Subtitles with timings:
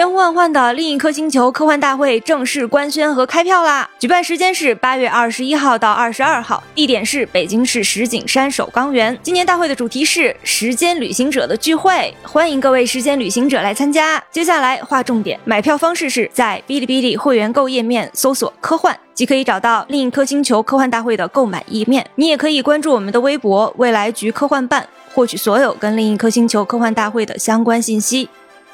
[0.00, 3.86] 千呼万唤的另一颗星球科幻大会正式官宣和开票啦！
[3.98, 9.14] 举办时间是八月二十一号到二十二号，地点是北京市石景山首钢园。
[9.22, 14.18] 今年大会的主题是时间旅行者的聚会，欢迎各位时间旅行者来参加。
[14.30, 22.08] 接下来划重点，买票方式是在哔哩哔哩会员购页面搜索“科幻”，即可以找到另一颗星球科幻大会的购买页面。
[22.14, 28.30] 你也可以关注我们的微博“未来局科幻办”，获取所有跟另一颗星球科幻大会的相关信息。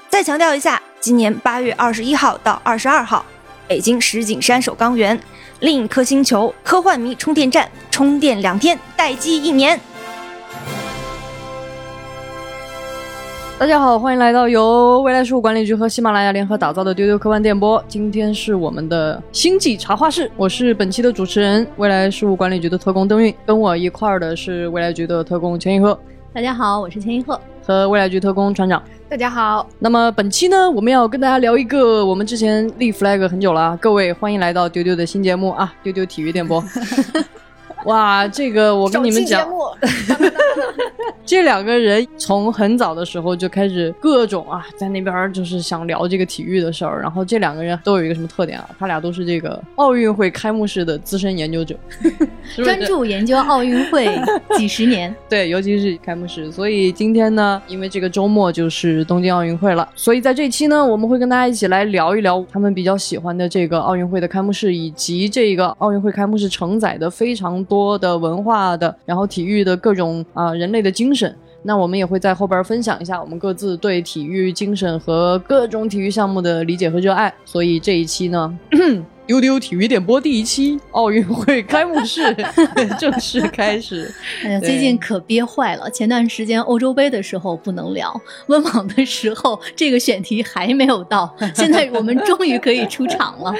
[0.09, 3.25] 再强调一下，今年八月二十一号到二十二号，
[3.69, 5.19] 北京石景山首钢园
[5.61, 9.79] 另一颗星球科幻迷充电站，充电两天，待机一年。
[13.59, 17.83] 大家好，欢迎来到由未来事务管理局和喜马拉雅联合打造的丢丢科幻电波。
[17.87, 25.99] 今天是我们的星际茶话室，我是本期的主持人，未来事务管理局的特工登运，跟我一块儿的是未来局的特工钱一鹤
[26.37, 27.41] 大家好，我是千一鹤。
[27.65, 28.83] 和未来局特工船长。
[29.09, 36.63] 大家好，那么本期呢，我们要跟大家聊一个我们之前立 flag 很久了啊，各位欢迎来到丢丢的新节目啊，丢丢体育电波。
[37.87, 39.49] 哇，这个我跟你们讲，
[41.25, 47.01] 这两个人从很早的时候就开始各种啊，在那边就是想聊这个体育的事儿。
[47.01, 48.69] 然后这两个人都有一个什么特点啊？
[48.79, 51.77] 他俩都是这个奥运会开幕式的资深研究者，
[52.57, 54.09] 专注研究奥运会
[54.57, 55.15] 几十年。
[55.29, 56.51] 对，尤其是开幕式。
[56.53, 67.76] 所以今天呢，因为这个周末就是东京奥运会了，所以在这期呢，我们会跟大家一起来聊一聊他们比较喜欢的这个奥运会的开幕式，以及这个奥运会开幕式承载的非常多。
[67.77, 77.33] 多的文化的，然后体育的各种啊人类的精神，那我们也会在后边分享一下我们各自对体育精神和各种体育项目的理解和热爱。
[77.45, 78.59] 所以这一期呢，
[79.27, 82.35] 丢丢体育点播第一期奥运会开幕式
[82.99, 84.11] 正式开始。
[84.43, 85.91] 哎呀，最近可憋坏了。
[85.91, 93.53] 前段时间欧洲杯的时候不能聊，温网的时候这个选题还没有到，现在我们终于可以出场了。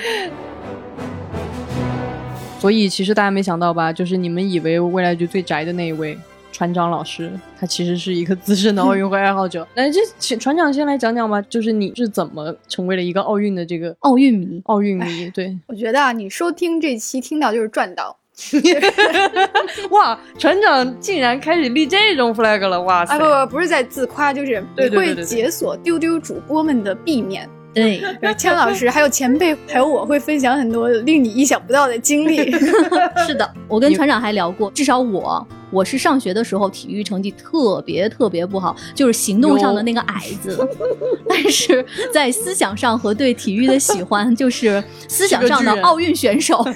[2.59, 3.93] 所以其实大家没想到吧？
[3.93, 6.19] 就是你们以为未来局最宅的那一位
[6.51, 7.31] 船长老师，
[7.61, 9.67] 他其实是一个资深的奥运会爱好者。
[9.75, 14.61] 那，这请船长先来讲讲吧，就是你是怎么成为了一个奥运的这个奥运迷？
[14.65, 15.57] 奥运迷，对。
[15.67, 18.17] 我觉得啊，你收听这期听到就是赚到。
[19.91, 22.81] 哇，船长竟然开始立这种 flag 了！
[22.83, 27.49] 哇塞，不不不是在自夸，就是你会解锁丢丢主播们的 B 面。
[27.77, 28.01] 对，
[28.39, 32.51] 千老师还有前辈还有我会分享很多令你意想不到的经历。
[33.27, 40.67] 是的，我跟船长还聊过，至少我我是上学的时候体育成绩特别特别不好，就是行动上的那个矮子，
[41.29, 46.67] 但是在思想上和对体育的喜欢，就是思想上的奥运选手。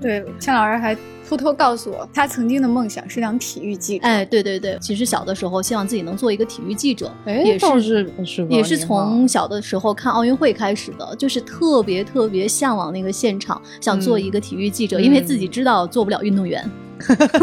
[0.00, 0.96] 对，千老师还。
[1.28, 4.06] 偷偷告诉我，他曾经的梦想是当体育记者。
[4.06, 7.82] 哎，对对对，其实小的时候希望自己能做一个体育记者，也是
[8.24, 16.64] 是也是从小的时候看奥运会开始的，就是特别特别向往那个现场，想做一个体育记者，因为自己知道做不了运动员。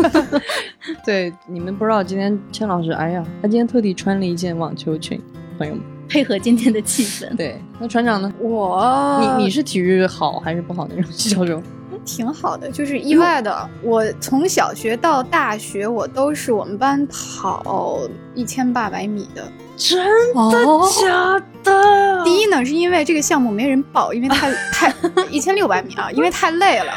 [1.05, 5.21] 对，你们不知道今天千老师，哎呀，他今天特地穿了一件网球裙，
[5.59, 7.35] 朋友们 配合今天的气氛。
[7.35, 8.33] 对，那船长呢？
[8.39, 11.61] 我，你你是体育好还是不好那种 小种？
[12.05, 13.69] 挺好的，就是意外的。
[13.81, 17.99] 我从小学到大学，我都是我们班跑
[18.33, 19.43] 一千八百米的。
[19.77, 20.41] 真的
[21.01, 22.23] 假的？
[22.23, 24.93] 第一呢，是因为这个项目没人报，因为太太
[25.29, 26.93] 一千六百米啊，因为太累了。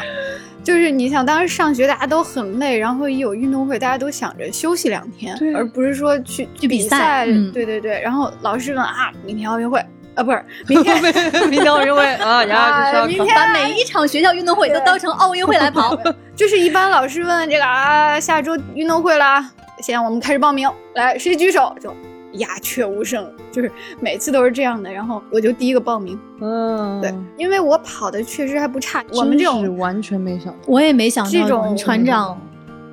[0.63, 7.25] 就是你想，当时上学大家都很累，然后一有运动会，大家都想着休息两天，而不是说去去比赛。
[7.25, 7.99] 对对对。
[8.01, 9.83] 然后老师问啊，明天奥运会。
[10.19, 11.01] 啊，不是，明天
[11.49, 15.97] 明天奥运会啊，然后明天把每一场学校运动会都当成奥运会来跑。
[16.35, 19.41] 就是一般老师问这个啊，下周运动会了，
[19.81, 21.73] 现在我们开始报名，来谁举手？
[21.79, 21.93] 就
[22.33, 23.71] 鸦雀无声，就是
[24.01, 24.91] 每次都是这样的。
[24.91, 29.03] 然后我就第一个报名，嗯，对，因为我跑的确实还不差。
[29.13, 32.37] 我们这种完全没想到，我也没想到这种船长。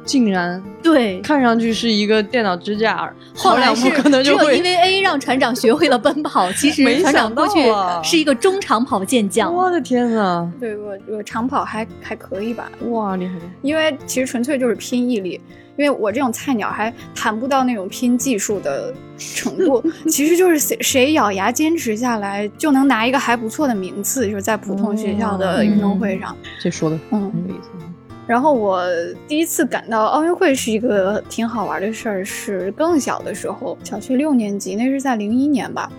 [0.06, 6.50] 竟然对，看上去是一个电脑支架，后来是可能就会因为 A 让船长学会了奔跑。
[6.56, 7.58] 其实船长过去
[8.03, 9.53] 是一个中长跑健将。
[9.53, 10.50] 我的天呐！
[10.61, 12.70] 对我我长跑还还可以吧？
[12.88, 13.35] 哇，厉害！
[13.62, 15.41] 因为其实纯粹就是拼毅力，
[15.76, 19.82] 因为我这种菜鸟还谈不到那种拼技术的程度。
[20.09, 26.37] 其实就是谁谁咬牙坚持下来，就能拿一个还不错的名次，就是在普通学校的运动会上。
[26.61, 27.86] 这说的嗯有意思。
[28.26, 28.84] 然后我
[29.28, 35.90] 第一次感到奥运会是一个挺好玩的事儿，是更小的时候，小学六年级，那是在零一年吧。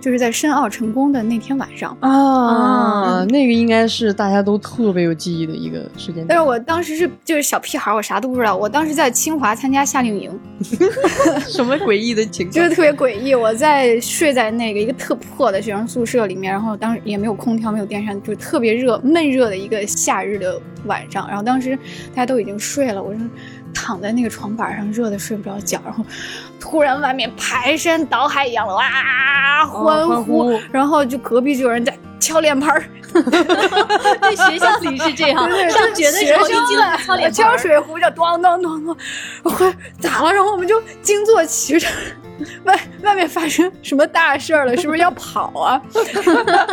[0.00, 6.26] 就是在申奥成功的那天晚上啊，那个应该是大家都特别有记忆的一个时间点。
[6.28, 8.56] 但是我当时是就是小屁孩，我啥都不知道。
[8.56, 10.40] 我当时在清华参加夏令营，
[11.46, 12.52] 什么诡异的情况？
[12.52, 13.34] 就是特别诡异。
[13.34, 21.28] 我在睡在那个一个特破的学生宿舍里面，然后当时也没有空调，没有电扇，就是特别热、闷热的一个夏日的晚上。
[21.28, 21.76] 然后当时
[22.14, 23.20] 大家都已经睡了，我就
[23.74, 25.80] 躺在那个床板上，热的睡不着觉。
[25.84, 26.04] 然后
[26.60, 32.84] 突然外面排山倒海一样的哇欢呼，然后就隔壁就有人在敲脸盆儿。
[34.22, 38.96] 在学校里是这样，上学的时候一进来敲脸盆敲水壶就咚咚咚咚，
[39.52, 40.32] 会咋了？
[40.32, 41.90] 然后我们就惊坐起身，
[42.62, 44.76] 外外面发生什么大事儿了？
[44.76, 45.82] 是不是要跑啊？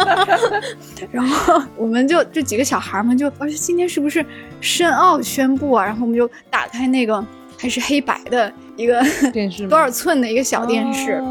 [1.12, 4.24] 然后我们就这几个小孩们就，而且今天是不是
[4.62, 5.84] 申奥宣布啊？
[5.84, 7.26] 然后我们就打开那个
[7.58, 9.02] 还是黑白的一个
[9.34, 11.22] 电视， 多少寸的一个小电视。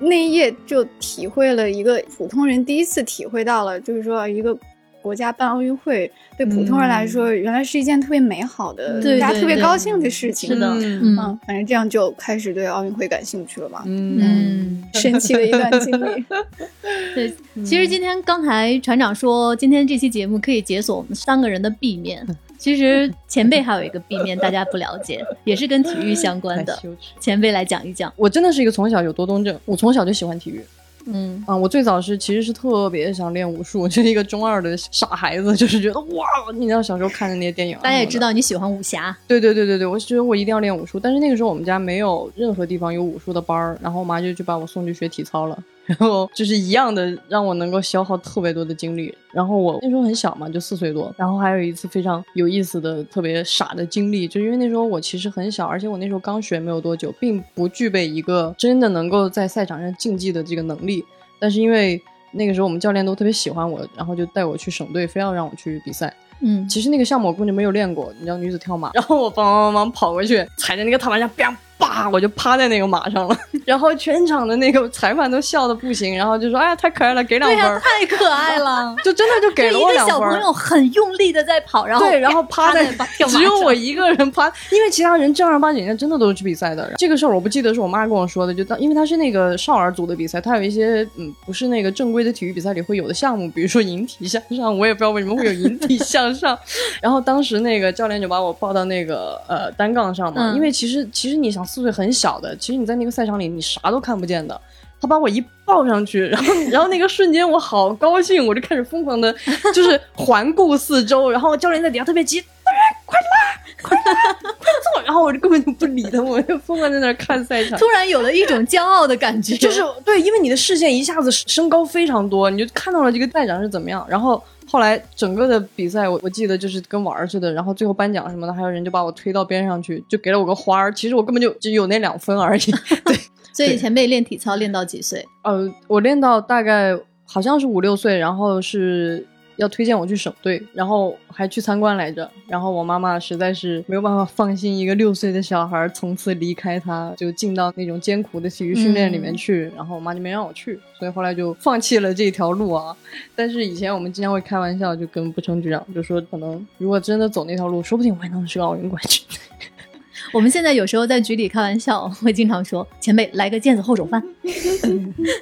[0.00, 4.56] 那一夜就体会了一个普通人第一次体会到了，就是说一个
[5.00, 10.50] 国家办奥运会对普通人来说，原来是一件特别美好的、大家特别高兴的事情。
[10.50, 11.16] 是的，嗯，
[11.46, 13.82] 反正这样就开始对奥运会感兴趣了嘛。
[13.86, 16.24] 嗯， 神奇的一段经历。
[17.14, 17.32] 对，
[17.64, 22.26] 其实今天刚才船长说，今天这期节目可以解锁我们三个人的 B 面。
[22.64, 26.74] 其实前辈还有一个 B 面，大家不了解， 也是跟体育相关的。
[27.20, 28.10] 前辈来讲一讲。
[28.16, 30.64] 我真的是一个从小有多动症，我从小就喜欢体育。
[31.04, 39.14] 嗯啊，我最早是其实是特别想练武术，就是一个中二的傻孩子，就是觉得哇，你知道小时候看的那些电影，大家也知道你喜欢武侠。
[39.28, 45.58] 对对对对对，我觉得我一定要练武术，但是那个时候我们家没有任何地方有武术的班儿，然后我妈就就把我送去学体操了。
[45.86, 49.14] 然后就是一样的，让我能够消耗特别多的精力。
[49.32, 51.14] 然后我那时候很小嘛，就四岁多。
[51.18, 61.04] 然后还有一次非常有意思的、特别傻的经历，就因为那时候我其实很小，而且我那时候刚学没有多久，并不具备一个真的能够在赛场上竞技的这个能力。
[61.38, 62.00] 但是因为
[62.32, 66.14] 那个时候我们教练都特别喜欢我，然后就带我去省队，非要让我去比赛。
[66.40, 68.90] 嗯，其实那个项目我根本就没有练过，你知道女子跳马。
[68.94, 71.54] 然后我帮帮忙跑过去，踩在那个踏板上，砰！
[71.76, 80.16] 叭，我就趴在那个马上了，然后全场的那个裁判都笑的不行，然后就说：“哎呀，太可爱了，给两分。”太可爱了，就真的就给了我两分。
[80.16, 82.86] 一个小朋友很用力的在跑，然后对，然后趴在
[83.26, 86.92] 只有我一个人趴，因为其他人正儿八经的真的都是去比赛的。
[86.96, 96.56] 这个事儿我不记得是我妈跟我说的，就当因为他是那个少儿组的比赛，他有一些嗯不是那个正规的体育比赛里会有的项目，比如说引体向上，我也不知道为什么会有引体向上。
[97.00, 102.56] 然后当时那个教练就把我抱到那个呃单杠上嘛，因为其实其实你想四岁很小的。
[102.56, 104.60] 其实你在那个赛场里，你啥都看不见的。
[105.00, 109.34] 他把我一抱上去，然后，然后那个瞬间我好高兴，我就开始疯狂的，
[109.74, 111.30] 就是环顾四周。
[111.30, 115.02] 然后教练在底下特别急，快拉，快拉， 快坐。
[115.04, 117.76] 然后我就根本就不理他，我就疯狂在那看赛场。
[117.80, 124.06] 突然有了一种骄傲的感觉，就是对，因为你的视线一下子升高非常多，你就看到了这个赛场是怎么样。
[124.08, 124.42] 然后
[124.74, 127.52] 后来整个的比赛，我我记得就是跟玩儿似的。
[127.52, 130.92] 然后最后颁奖什么的，还有人就把我推到边上去，就给了我个花儿。
[130.92, 132.60] 其实我根本就只有那两分而已。
[133.06, 133.16] 对。
[133.52, 135.24] 所以前辈练体操练到几岁？
[135.44, 136.92] 呃，我练到大概
[137.24, 139.24] 好像是五六岁，然后是
[139.56, 142.30] 要推荐我去省队，然后还去参观来着。
[142.46, 149.70] 然后我妈妈实在是没有办法放心一个六岁的小孩从此离开他，就进到那种艰苦的体育训练里面去。
[149.76, 152.96] 然后我妈就没让我去，所以后来就放弃了这条路啊。
[153.34, 159.24] 但是以前我们经常会开玩笑，就跟步成局长就说，可能如果真的走那条路，说不定我还能是个奥运冠军。
[160.32, 164.22] 我们现在有时候在局里开玩笑，会经常说：“前辈来个毽子后手翻。”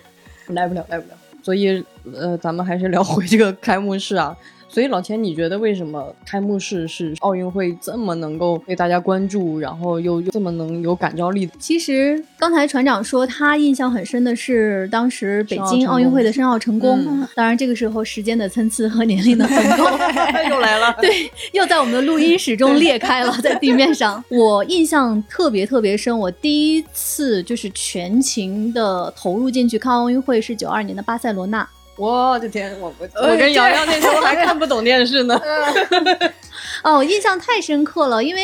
[0.48, 1.14] 来不了，来不了。
[1.42, 1.84] 所以，
[2.14, 4.36] 呃，咱们还是聊回这个开幕式啊。
[4.72, 11.46] 所以老钱，你觉得为什么开幕式是奥运会这么能够被大家关注，然后又这么能有感召力？
[11.58, 17.26] 其实刚才船长说他印象很深的是当时北京奥运会的申奥成功。
[17.34, 19.84] 当然这个时候时间的参差和年龄的鸿沟
[20.48, 24.24] 又来了， 对，又在我们的录音室中裂开了，在地面上。
[24.30, 31.68] 我印象特别特别深，我第一次就是全情的投入进去看奥运会是九二年的巴塞罗那。
[31.96, 35.40] 我的天，我我我跟瑶瑶那时候还看不懂电视呢。
[36.82, 38.42] 哦，我印象太深刻了，因为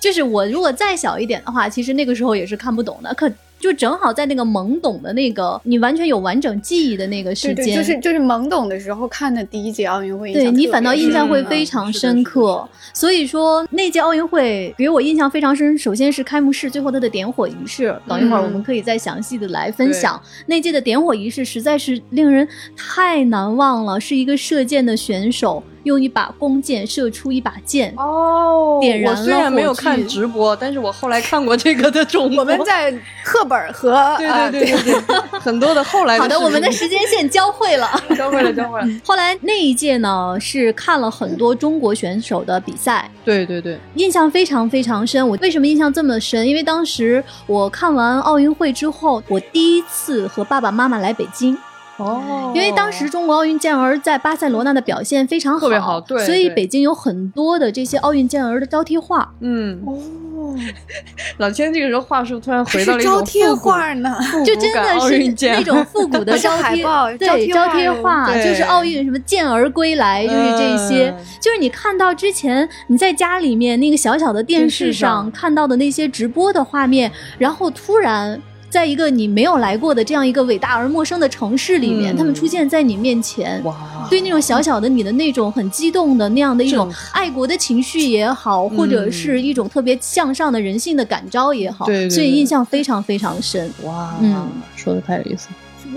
[0.00, 3.12] 就是我如果再小一点的话，其实那个时候也是看不懂的。
[3.14, 3.30] 可
[3.62, 12.68] 就正好在那个懵懂的那个，你完全有完整记忆的那个时间，就是就是懵懂的时候看的第一届奥运会，对你反倒印象会非常深刻。
[12.92, 15.78] 所以说那届奥运会给我印象非常深。
[15.78, 20.20] 首先是开幕式，最后它的点火仪式，等一会儿我们可以再详细的来分享。
[20.46, 25.62] 那届的点火仪式实在是令人太难忘了，是一个射箭的选手。
[25.84, 27.92] 用一把弓箭射出一把箭。
[27.96, 32.40] 哦，点燃了我虽然没有看直播，但是我后来看过这个的重播。
[32.40, 32.92] 我们在
[33.24, 37.88] 课本和对呃对对对对，很多的后来好的，我们的时间线交汇了。
[38.16, 38.86] 交汇了，交汇了。
[39.04, 45.26] 后来那一届呢，是看了很多中国选手的比赛，对对对，印象非常非常深。
[45.26, 46.46] 我为什么印象这么深？
[46.46, 51.56] 因为当时我看完奥运会之后，我第一次和爸爸妈妈来北京。
[51.96, 52.52] 哦。
[52.54, 59.32] 因为当时中国奥运健儿在巴塞罗那的表现非常好，特别好对所以北京有很多的这些奥运健儿的招贴画。
[59.40, 60.54] 嗯，哦，
[61.38, 71.24] 老千这个时候话术突然回到了一种招贴复古画呢，就真感奥的是运健那种复古的 招贴海报对招贴画就是奥运什么健儿归来，就是这些，嗯。
[71.40, 75.30] 就是你看到之前你在家里面那个小小的电视上。
[75.32, 78.40] 看到的那些直播的画面，然后突然。
[78.72, 93.70] 在一个你没有来过的这样一个伟大而陌生的城市里面，嗯他们出现在你面前，哇，对那种小小的你的那种很激动的那样的一种爱国的情绪也好，或者是一种特别向上的人性的感召也好，对对对所以印象非常非常深。
[93.82, 95.56] 哇，嗯，说的太有意思了。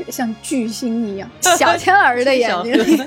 [0.09, 3.01] 像巨星一样， 小天儿的眼睛里。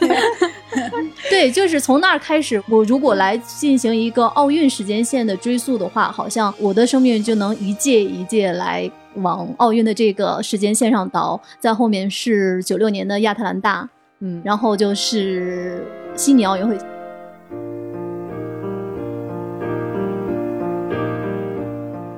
[1.30, 11.40] 对，就是从那儿开始，我如果来进行一个奥运时间线的追溯的话，好像我的生命就能一届一届来往奥运的这个时间线上倒。
[11.58, 13.88] 在后面是九六年的亚特兰大，
[14.20, 16.76] 嗯，然后就是悉尼奥运会。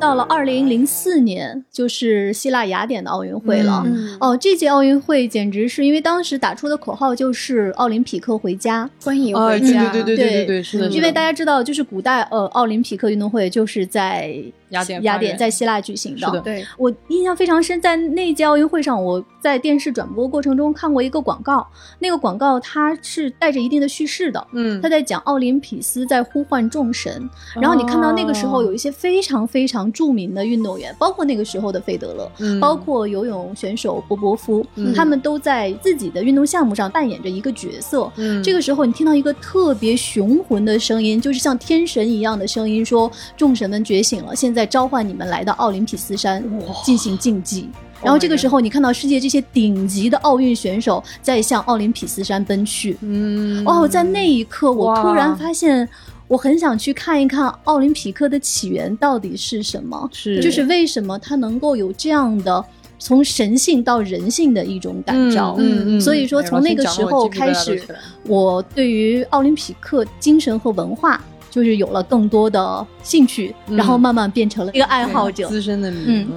[0.01, 3.85] 到了二零零四年，就是希腊雅典的奥运会了。
[4.19, 9.93] 哦，这届奥运会简直是因为当时打出的口号就是“奥林匹克回家，欢迎回家”。
[9.93, 10.89] 对对对对对对，是的。
[10.89, 14.35] 因为大家知道，就是古代呃奥林匹克运动会就是在
[14.71, 16.41] 雅典雅典在希腊举行的。
[16.41, 21.67] 对，我印象非常深，在那届奥运会上，我在电视转播过程中看过一个广告，
[21.99, 24.47] 那个广告它是带着一定的叙事的。
[24.53, 27.29] 嗯，他在讲奥林匹斯在呼唤众神，
[27.61, 29.90] 然后你看到那个时候有一些非常非常。
[29.93, 38.11] 著名的运动员，包括那个时候的费德勒，嗯包括游泳选手波波夫，嗯他们都在自己的运动项目上扮演着一个角色。
[38.17, 46.43] 嗯这个时候，你听到一个特别雄浑的声音，就是像天神一样的声音，说：“众神们觉醒了，现在召唤你们来到奥林匹斯山
[46.85, 47.69] 进行竞技。”
[48.03, 52.97] 然后这个时候，你看到世界这些顶级的奥运选手在向奥林匹斯山奔去。
[53.03, 55.87] 嗯哦，在那一刻，我突然发现，
[56.31, 60.41] 我很想去看一看奥林匹克的起源到底是什么，是。
[60.41, 62.65] 就是为什么它能够有这样的
[63.01, 65.57] 从神性到人性的一种感召。
[65.59, 67.83] 嗯嗯，所以说，从那个时候开始，
[68.29, 71.21] 我对于奥林匹克精神和文化
[71.51, 73.77] 就是有了更多的兴趣，嗯。
[73.77, 75.49] 然后慢慢变成了一个爱好者。
[75.49, 76.29] 资深的迷，嗯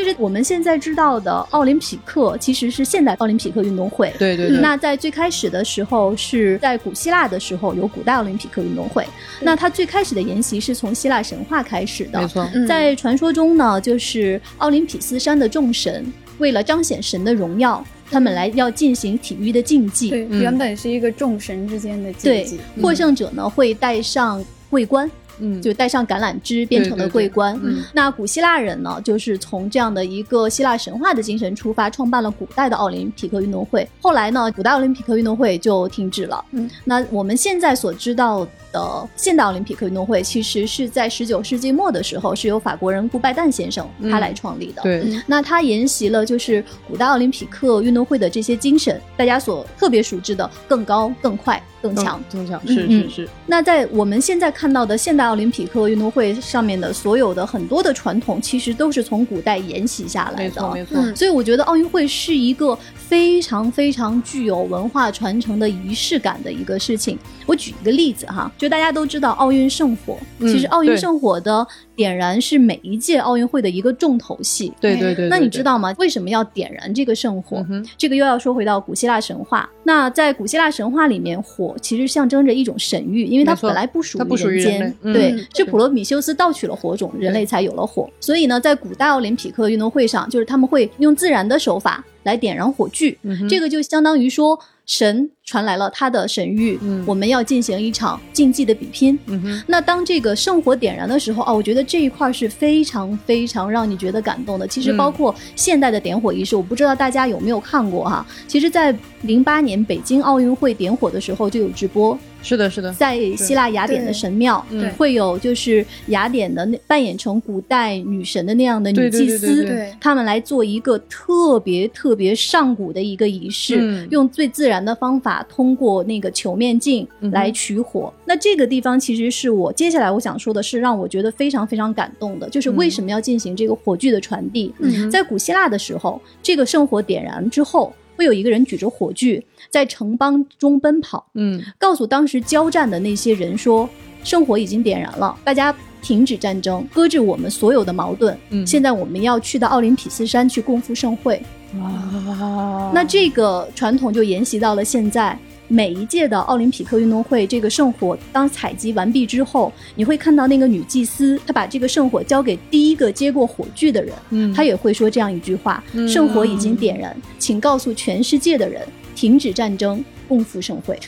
[0.00, 4.10] 就是我们现在知道的奥林匹克，其实是现代奥林匹克运动会。
[4.18, 9.06] 对对对，那在最开始的时候，是在古希腊的时候有古代奥林匹克运动会。
[9.42, 12.26] 那它最开始的沿袭是从希腊神话开始的没。
[12.26, 20.08] 错，嗯在传说中呢，就是奥林匹斯山的众神为了彰显神的荣耀，他们来要进行体育的竞技。
[20.30, 27.54] 原本是一个众神之间的竞对技。，获胜者呢会戴上桂冠，嗯，就带上橄榄枝变成了桂冠。
[27.54, 33.88] 对对对嗯那古希腊人呢，就是从这样的一个希腊神话的精神出发，创办了古代的奥林匹克运动会。
[34.00, 36.44] 后来呢，古代奥林匹克运动会就停止了。
[36.52, 44.82] 嗯，那我们现在所知道的现代奥林匹克运动会，其实是在十九世纪末的时候，是由法国人顾拜旦先生嗯他来创立的。
[44.82, 52.22] 对，那他沿袭了就是古代奥林匹克运动会的这些精神，大家所特别熟知的更高、更快、更强。
[52.30, 60.42] 更强是嗯是是，那在我们现在看到的现代奥林匹克运动会上面的所有的很多的传统，其实都是从古代沿袭下来的。
[60.42, 62.76] 没错没错，嗯所以我觉得奥运会是一个
[63.10, 67.18] 非常非常具有文化传承的仪式感的一个事情。
[67.44, 74.72] 我举一个例子哈，就大家都知道奥运圣火，嗯其实奥运圣火的点燃是每一届奥运会的一个重头戏。
[74.80, 75.92] 对对对，那你知道吗？
[75.98, 77.66] 为什么要点燃这个圣火？
[77.68, 79.68] 嗯这个又要说回到古希腊神话。
[79.82, 88.08] 那在古希腊神话里面，火其实象征着一种神域，因为它本来不属于人人间对嗯，是普罗米修斯盗取了火种，人类才有了火。
[88.20, 99.18] 所以呢，在古代奥林匹克运动会上，就是他们会用自然的手法来点燃火炬，嗯这个就相当于说神传来了他的神谕，嗯我们要进行一场竞技的比拼。
[99.26, 104.66] 嗯，那当这个圣火点燃的时候，哦，我觉得这一块是非常非常让你觉得感动的。
[104.66, 108.26] 其实嗯包括现代的点火仪式，我不知道大家有没有看过哈。
[108.48, 114.88] 其实，在零八年北京奥运会点火的时候就有直播，是的，是的，在希腊雅典的神庙，对。
[114.92, 119.94] 会有就是雅典的那扮演成古代女神的那样的女祭司，对对对对对。
[120.00, 124.08] 他们来做一个特别特别上古的一个仪式，嗯。
[124.10, 128.12] 用最自然的方法，通过那个球面镜嗯来取火。
[128.24, 134.72] 那这个地方其实是我接下来我想说的是，让我觉得非常非常感动的，就是为什么要进行这个火炬的传递。
[134.78, 143.88] 嗯在古希腊的时候，这个圣火点燃之后，会有一个人举着火炬在城邦中奔跑，嗯告诉当时交战的那些人说，
[144.22, 148.36] 圣火已经点燃了，大家停止战争，搁置我们所有的矛盾。
[148.50, 151.42] 嗯，现在我们要去到奥林匹斯山去共赴盛会。
[151.80, 155.38] 哇，那这个传统就沿袭到了现在。
[155.72, 164.52] 每一届的奥林匹克运动会，这个圣火当采集完毕之后，你会看到那个女祭司，她把这个圣火交给第一个接过火炬的人，嗯。
[164.52, 168.82] 她也会说这样一句话：“嗯圣火已经点燃，请告诉全世界的人，
[169.14, 170.98] 停止战争，共赴盛会。”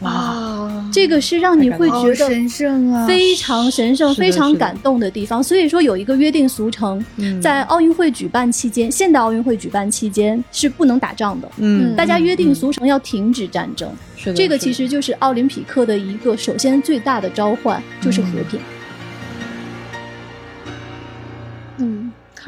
[0.00, 3.06] 哇，这个是让你会觉得神圣啊！
[3.06, 5.42] 非常神圣、非常感动的地方。
[5.42, 11.50] 所以说有一个约定俗成，嗯在奥运会举办期间，现代奥运会举办期间是不能打仗的。
[11.58, 18.58] 嗯，大家约定嗯俗成要停止战争，是的，这个其实就是奥林匹克的一个首先最大的召唤，就是和平。
[18.58, 18.79] 嗯，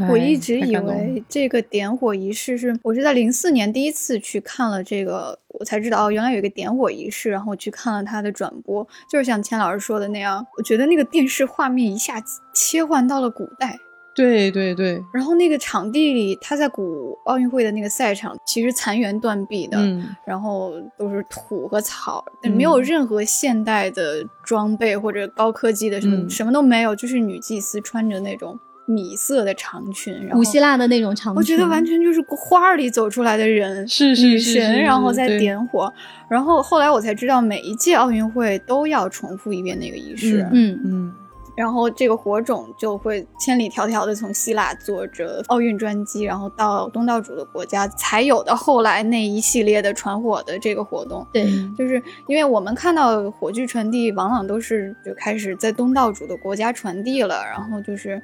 [0.09, 13.79] 我一直以为这个点火仪式是我是在零四年第一次去看了这个，我才知道哦，原来有一个点火仪式，然后我去看了他的转播，就是像钱老师说的那样，我觉得那个电视画面一下子切换到了古代。
[14.15, 26.29] 对对对，然后那个场地里，他在古奥运会的那个赛场，其实残垣断壁的，嗯然后都是土和草，嗯没有任何现代的装备或者高科技的什么、嗯。
[26.29, 35.93] 什么都没有，就是女祭司穿着那种米色的长裙，然后古希腊的那种长裙，我觉得完全就是花儿里走出来的人，是是女是是神，然后再点火，
[36.29, 41.13] 然后后来我才知道，每一届奥运会都要重复一遍那个仪式，嗯，嗯
[41.55, 51.27] 然后这个火种就会千里迢迢的从希腊坐着奥运专机，然后到东道主的国家，才有的后来那一系列的传火的这个活动。
[51.33, 51.45] 对，
[51.77, 58.21] 就是因为我们看到火炬传递，往往都是就开始在东道主的国家传递了，然后就是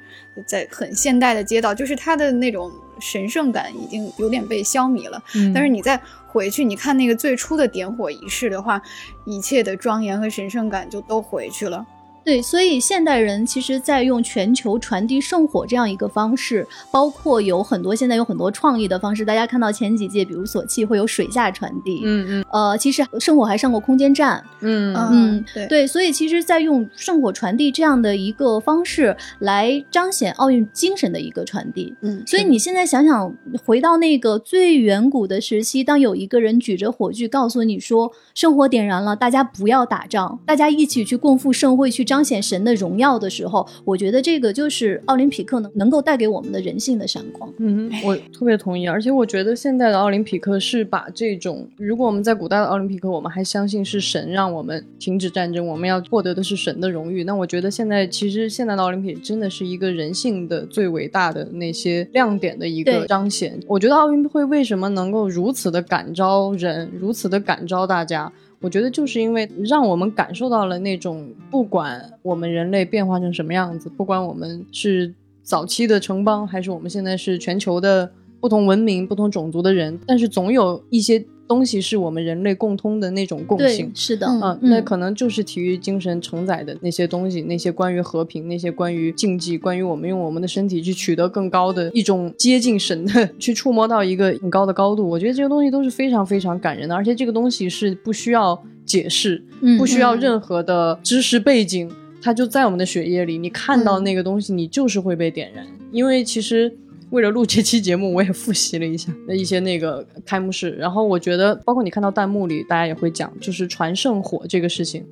[0.47, 5.21] 在很现代的街道，就是它的那种神圣感已经有点被消弭了。
[5.35, 8.81] 嗯，但是你再回去，你看那个最初的点火仪式的话，
[9.25, 11.85] 一切的庄严和神圣感就都回去了。
[12.23, 19.25] 对，所以现代人其实在用全球传递圣火这样一个方式，包括有很多现在有很多创意的方式。
[19.25, 31.95] 大家看到前几届，比如索契会有水下传递，嗯嗯呃，其实圣火还上过空间站，嗯嗯，对对，所以其实，在用圣火传递这样的一个方式来彰显奥运精神的一个传递。
[32.01, 33.33] 嗯，所以你现在想想，
[33.65, 47.53] 回到那个最远古的时期，当有一个人举着火炬告诉你说圣火点燃了，大家不要打仗，大家一起去共赴盛会，去彰显神的荣耀的时候，我觉得这个就是奥林匹克能能够带给我们的人性的闪光。
[47.59, 63.59] 嗯，我特别同意，而且我觉得现在的奥林匹克是把这种，如果我们在古代的奥林匹克，我们还相信是神让我们停止战争，我们要获得的是神的荣誉，那我觉得现在其实现在的奥林匹克真的是一个人性的最伟大的那些亮点的一个彰显。
[63.67, 68.33] 我觉得奥运会为什么能够如此的感召人，如此的感召大家？
[68.61, 83.91] 我觉得就是因为让我们感受到了那种，不管我们人类变化成什么样子，不管我们是早期的城邦，还是我们现在是全球的不同文明、不同种族的人，但是总有一些东西是我们人类共通的那种共性，。
[83.95, 95.09] 是的，嗯嗯，那可能就是体育精神承载的那些东西，那些关于和平，那些关于竞技，关于我们用我们的身体去取得更高的一种接近神的， 去触摸到一个很高的高度。
[95.09, 101.89] 我觉得这些东西都是非常非常感人的，而且这个东西是不需要解释，嗯不需要嗯任何的知识背景，
[102.21, 103.39] 它就在我们的血液里。
[103.39, 105.65] 你看到嗯那个东西，你就是会被点燃。
[105.91, 106.71] 因为其实
[107.11, 115.03] 为了录这期节目，我也复习了一下那一些那个开幕式，然后我觉得，包括你看到弹幕里，大家也会讲，就是传圣火这个事情，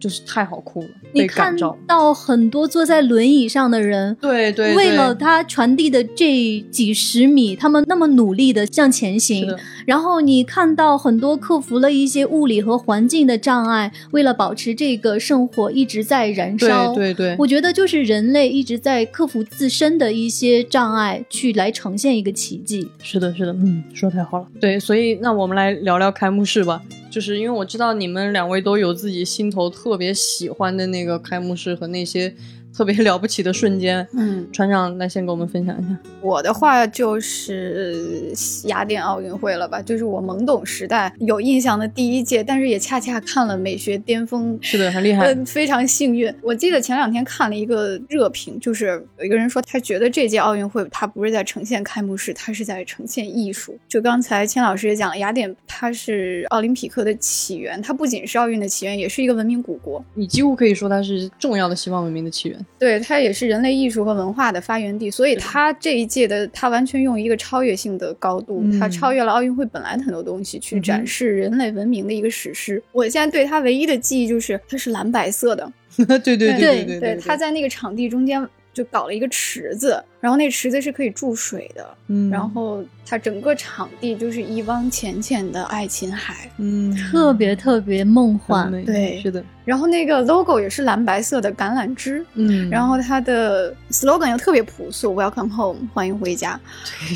[0.00, 1.56] 就是太好哭了，你看。
[1.86, 9.54] 到很多坐在轮椅上的人，对对，为了他传递的这几十米，他们那么努力的向前行。
[9.84, 16.94] 然后你看到很多克服了一些物理和环境的障碍，为了保持这个圣火一直在燃烧。
[16.94, 22.88] 对对对，我觉得就是人类一直在克服自身的一些障碍，去来呈现一个奇迹。
[23.02, 24.46] 是的，是的，嗯，说得太好了。
[24.60, 26.80] 对，所以那我们来聊聊开幕式吧。
[27.10, 32.32] 就是因为我知道你们两位都有自己心头特别喜欢的那个开幕式和那些
[32.74, 34.06] 特别了不起的瞬间。
[34.14, 35.96] 嗯，船长来先给我们分享一下。
[36.22, 38.32] 我的话就是
[38.64, 46.32] 雅典奥运会了吧，就是我懵懂时代有印象的第一届，但是也恰恰看了美学巅峰，是的，很厉害，呃，非常幸运。
[46.42, 53.76] 我记得前两天看了一个热评，就是有一个人说他觉得这届奥运会他不是在呈现开幕式，他是在呈现艺术。
[53.88, 60.04] 就刚才千老师也讲了，雅典它是奥林匹克的起源，它不仅是奥运的起源，也是一个文明古国。
[60.14, 62.59] 你几乎可以说它是重要的西方文明的起源。
[62.78, 72.82] 对，它也是人类艺术和文化的发源地，所以它这一届的它完全用一个超越性的高度，它超越了奥运会本来的很多东西，去展示人类文明的一个史诗。
[72.92, 80.02] 我现在对它唯一的记忆就是它是蓝白色的， 对对对对对对，它在那个场地中间就搞了一个池子。
[80.20, 89.42] 然后那池子是可以注水的，嗯，然后它整个场地就是一汪浅浅的爱琴海，嗯，特别特别梦幻，对，是的。
[89.64, 96.58] 然后那个 logo 也是蓝白色的橄榄枝，嗯，然后它的 slogan 又特别朴素，Welcome home，欢迎回家。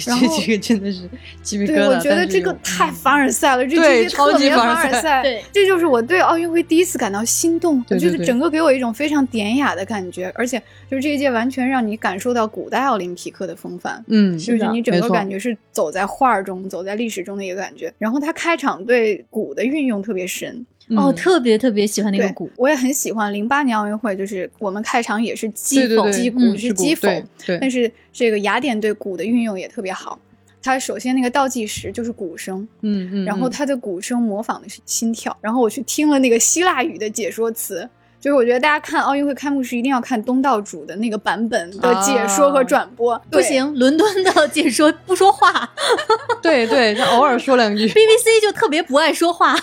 [0.06, 1.08] 然后这个真的是
[1.42, 1.74] 鸡皮疙瘩。
[1.74, 17.92] 对，我觉得这个太凡尔赛了，这这些特别凡尔赛，对，这就是我对奥运会第一次感到心动，就是整个给我一种非常典雅的感觉，而且就是这一届完全让你感受到古代奥林匹克的风范，嗯，就是你整个感觉是走在画中、走在历史中的一个感觉。
[17.98, 23.34] 然后他开场对鼓的运用特别深，哦，特别特别喜欢那个鼓，我也很喜欢。
[23.34, 27.08] 零八年奥运会就是我们开场也是击否击鼓是击否，
[27.60, 30.16] 但是这个雅典对鼓的运用也特别好。
[30.62, 35.36] 它首先那个倒计时就是鼓声，嗯嗯，然后它的鼓声模仿的是心跳。
[35.40, 37.88] 然后我去听了那个希腊语的解说词。
[38.24, 45.70] 就是我觉得大家看奥运会开幕式一定要看东道主的那个版本的解说和转播，不行，伦敦的解说不说话，
[46.40, 47.86] 对对，他偶尔说两句。
[47.86, 49.54] BBC 就特别不爱说话，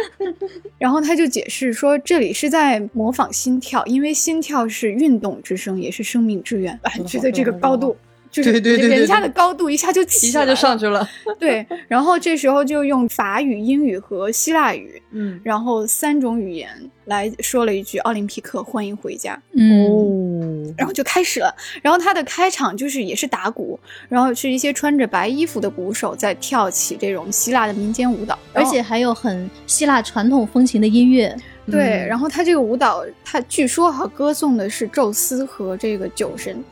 [0.76, 6.78] 然后他就解释说这里是在模仿心跳，因为心跳是运动之声，也是生命之源。
[7.06, 7.96] 觉得这个高度。
[8.30, 11.06] 就是人家的高度一下就起，一下就上去了。
[11.38, 16.68] 对，然后这时候就用法语、英语和希腊语，嗯，然后三种语言
[17.06, 19.34] 来说了一句“奥林匹克，欢迎回家”。
[19.56, 21.54] 哦，然后就开始了。
[21.82, 31.34] 然后他的开场就是也是打鼓，然后是一些穿着白衣服的鼓手在跳起这种希腊的民间舞蹈，而且还有很希腊传统风情的音乐。
[31.70, 36.62] 对，然后他这个舞蹈，他据说哈歌颂的是宙斯和这个酒神。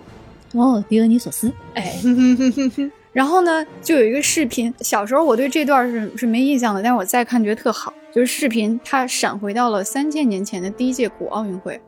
[0.57, 1.95] 哦，狄俄尼索斯，哎，
[3.13, 4.73] 然后呢，就有一个视频。
[4.81, 7.93] 小时候我对这段是是没印象的，但是我再看觉得特好。
[8.13, 11.79] 就是视频，它闪回到了三千年前的第一届古奥运会，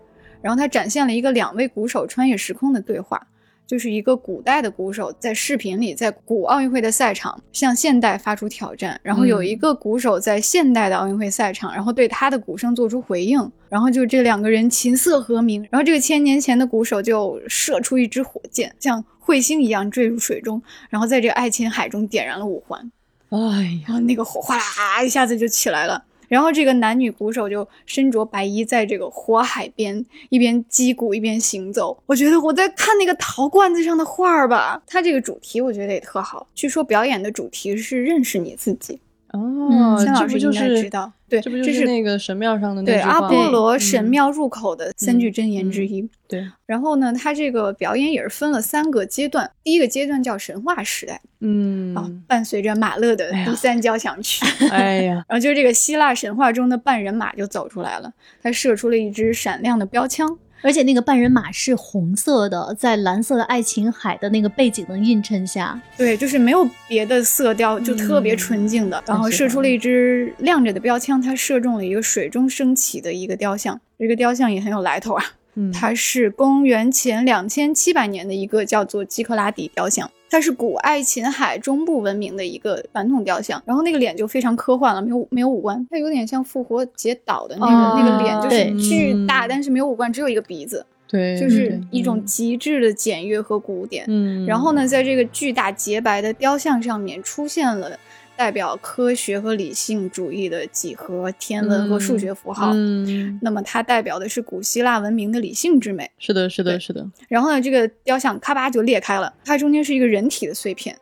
[0.42, 3.26] 然后它展现了一个两位鼓手穿越时空的对话。
[3.68, 22.90] 就是一个古代的鼓手在视频里，在古奥运会的赛场向现代发出挑战，然后有一个鼓手在现代的奥运会赛场，然后对他的鼓声做出回应，然后就这两个人琴瑟和鸣，然后这个千年前的鼓手就射出一支火箭，像彗星一样坠入水中，然后在这个爱琴海中点燃了五环，
[23.28, 26.02] 哎呀，那个火哗啦一下子就起来了。
[26.28, 32.00] 然后这个男女鼓手就身着白衣，在这个火海边一边击鼓一边行走。
[32.06, 34.80] 我觉得我在看那个陶罐子上的画儿吧。
[34.86, 36.46] 它这个主题我觉得也特好。
[36.54, 39.00] 据说表演的主题是认识你自己。
[39.38, 41.12] 哦，千老师应该知道。
[41.28, 46.08] 对，这不就是那个神庙上的那对阿波罗神庙入口的三句真言之一。
[46.26, 49.50] 对，然后呢，他这个表演也是分了三个阶段。
[49.62, 58.10] 第一个阶段叫神话时代，嗯，啊，伴随着马勒的第三交响曲， 哎呀，然后就是这个希腊神话中的半人马就走出来了，
[58.42, 60.38] 他射出了一支闪亮的标枪。
[60.60, 69.02] 而且那个半人马是红色的，在蓝色的爱琴海的那个背景的映衬下，对，就是没有别的色调，就特别纯净的。
[69.06, 73.80] 然后射出了一支亮着的标枪，它射中了一个水中升起的一个雕像。
[73.98, 75.24] 这个雕像也很有来头啊，
[75.72, 80.10] 它是公元前两千七百年的一个叫做基克拉底雕像。
[80.30, 94.04] 它是古爱琴海中部文明的一个传统雕像，然后那个脸就非常科幻了，没有没有五官，它有点像复活节岛的那个那个脸，就是巨大，但是没有五官，只有一个鼻子，对，就是一种极致的简约和古典。
[94.08, 97.98] 嗯，然后呢，在这个巨大洁白的雕像上面出现了。
[98.38, 106.08] 代表科学和理性主义的几何、天文和数学符号，嗯，那么它代表的是古希腊文明的理性之美。
[106.20, 107.04] 是的，是的，是的。
[107.26, 110.96] 然后呢，这个雕像咔吧就裂开了，它中间是一个人体的碎片，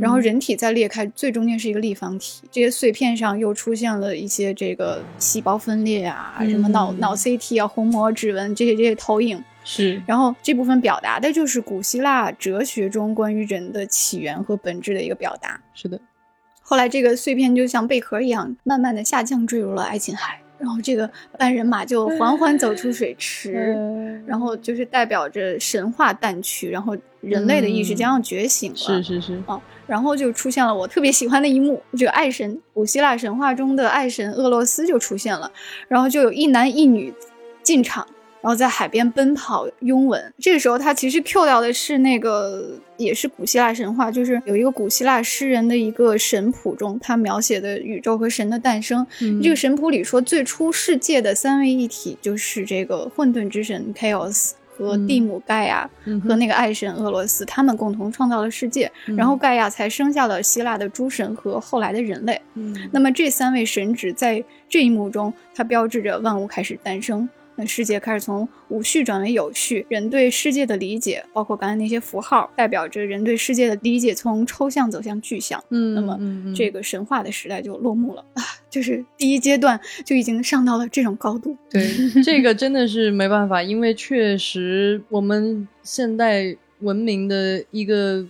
[0.00, 2.44] 然后人体再裂开，最中间是一个立方体。
[2.52, 9.42] 这些碎片上又出现了一些这个细胞分裂啊，什么脑脑 CT 啊、虹膜指纹这些这些投影。
[9.64, 10.00] 是。
[10.06, 15.60] 然后这部分表达的就是古希腊哲学中关于人的起源和本质的一个表达。
[15.74, 16.00] 是的。
[16.68, 20.40] 后来，这个碎片就像贝壳一样，慢慢的下降，坠入了爱琴海。
[20.58, 23.78] 然后这个半人马就缓缓走出水池，
[24.26, 28.76] 然后就是代表着神话淡去，然后人类的意识将要觉醒了。
[28.76, 35.52] 是是是，啊，然后就出现了我特别喜欢的一幕，这个爱神，古希腊神话中的爱神厄洛斯就出现了，
[35.86, 37.14] 然后就有一男一女
[37.62, 38.04] 进场。
[38.42, 49.04] 然后在海边奔跑拥吻，这个时候他其实 Q 掉的是那个，也是古希腊神话，就是有一个古希腊诗人的一个神谱中，他描写的宇宙和神的诞生。
[49.42, 55.90] 这个神谱里说，最初世界的三位一体就是这个混沌之神 Chaos 和蒂姆盖亚
[56.22, 62.40] 和那个爱神俄罗斯，他们共同创造了世界，然后盖亚才生下了希腊的诸神和后来的人类。
[62.92, 67.28] 那么这三位神祇在这一幕中，它标志着万物开始诞生。
[67.56, 75.62] 那世界开始从无序转为有序，人对世界的理解，包括刚才那些符号，代表着人对世界的理解从抽象走向具象。
[75.70, 76.18] 嗯，那么
[76.54, 78.42] 这个神话的时代就落幕了啊！
[78.68, 81.56] 就是第一阶段就已经上到了这种高度。
[81.70, 81.82] 对，
[82.22, 88.24] 这个真的是没办法，因为确实我们现代文明的一个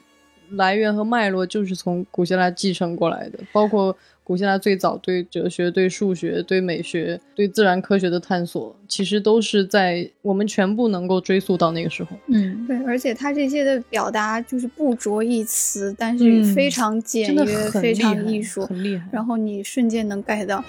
[0.51, 3.97] 来源和脉络就是从古希腊继承过来的，包括。
[4.27, 12.17] 古希腊最早对哲学、对数学、对美学、对自然科学的探索，其实都是在我们全部能够追溯到那个时候。
[12.27, 19.09] 嗯，对，而且他这些的表达就是不着一词，但是非常简约，非常艺术，很厉害。
[19.13, 20.65] 然后你瞬间能 get 到。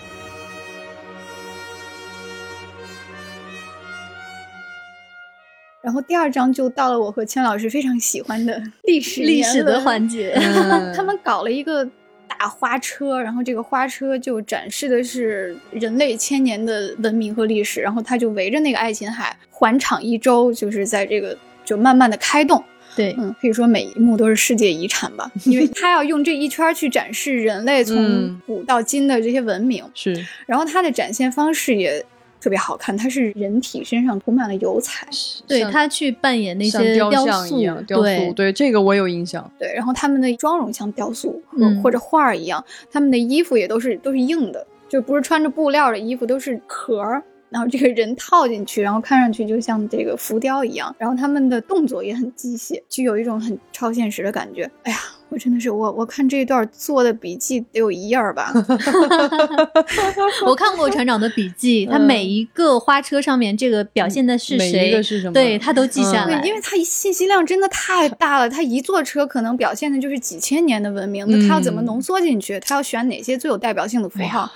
[5.81, 10.35] 然后第二章就到了我和千老师非常喜欢的 历史历史的环节，
[10.95, 11.89] 他们搞了一个。
[12.37, 22.63] 大花车，然后这个花车就展示的是人类千年的文明和历史，然后它就围着那个爱琴海环场一周，就是在这个就慢慢的开动。
[22.95, 29.83] 对，嗯，可以说每一幕都是世界遗产吧，因为它要用这一圈去展示人类从古到今的这些文明。
[29.93, 32.05] 是，然后它的展现方式也。
[32.39, 35.07] 特别好看，它是人体身上涂满了油彩，
[35.47, 39.49] 对他去扮演那些雕塑一样，雕塑，对这个我有印象。
[39.57, 47.23] 对，然后他们的妆容像雕塑或或者画儿一样，他们的衣服也都是都是硬的，就不是穿着布料的衣服，都是壳儿。
[47.49, 50.93] 然后这个人套进去，然后看上去就像这个浮雕一样。
[50.97, 54.69] 然后他们的动作也很机械，就有一种很超现实的感觉。
[54.83, 54.97] 哎呀。
[55.29, 58.51] 我真的是我，我看这一段做的笔记得有一页儿吧。
[60.45, 66.41] 我看过船长的笔记，他每一个花车上面这个表现的是谁，是什么，对他都记下来。
[66.43, 72.59] 因为他信息量真的太大了，他一坐车可能表现的就是几千年的文明，那他要怎么浓缩进去？
[72.61, 74.49] 他要选哪些最有代表性的符号？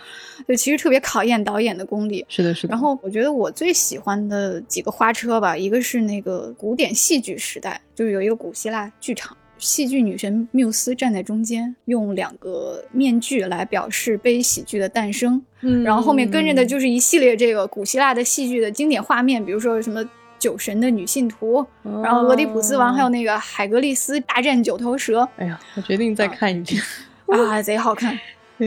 [0.48, 2.26] 就其实特别考验导演的功力。
[2.28, 2.72] 是的，是的。
[2.72, 9.38] 然后我觉得我最喜欢的几个花车吧，一个是那个古典戏剧时代，就是有一个古希腊剧场。
[9.62, 15.42] 戏剧女神缪斯站在中间，用两个面具来表示悲喜剧的诞生。
[15.62, 20.04] 嗯，然后后面跟着的就是一系列这个古希腊的戏剧的经典画面，比如说什么
[20.40, 21.64] 酒神的女信徒，
[22.04, 25.30] 然后俄狄浦斯王，还有那个海格力斯大战九头蛇。
[25.38, 26.82] 哎呀，我决定再看一遍
[27.28, 28.20] 啊，贼好看。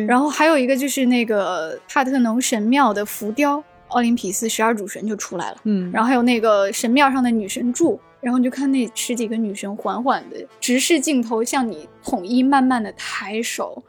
[0.06, 5.56] 然后还有一个就是那个帕特农神庙的浮雕，奥林匹斯十二主神就出来了。
[5.64, 8.00] 嗯，然后还有那个神庙上的女神柱。
[8.24, 13.82] 然后你就看那十几个女生缓缓的直视镜头，向你统一慢慢的抬手，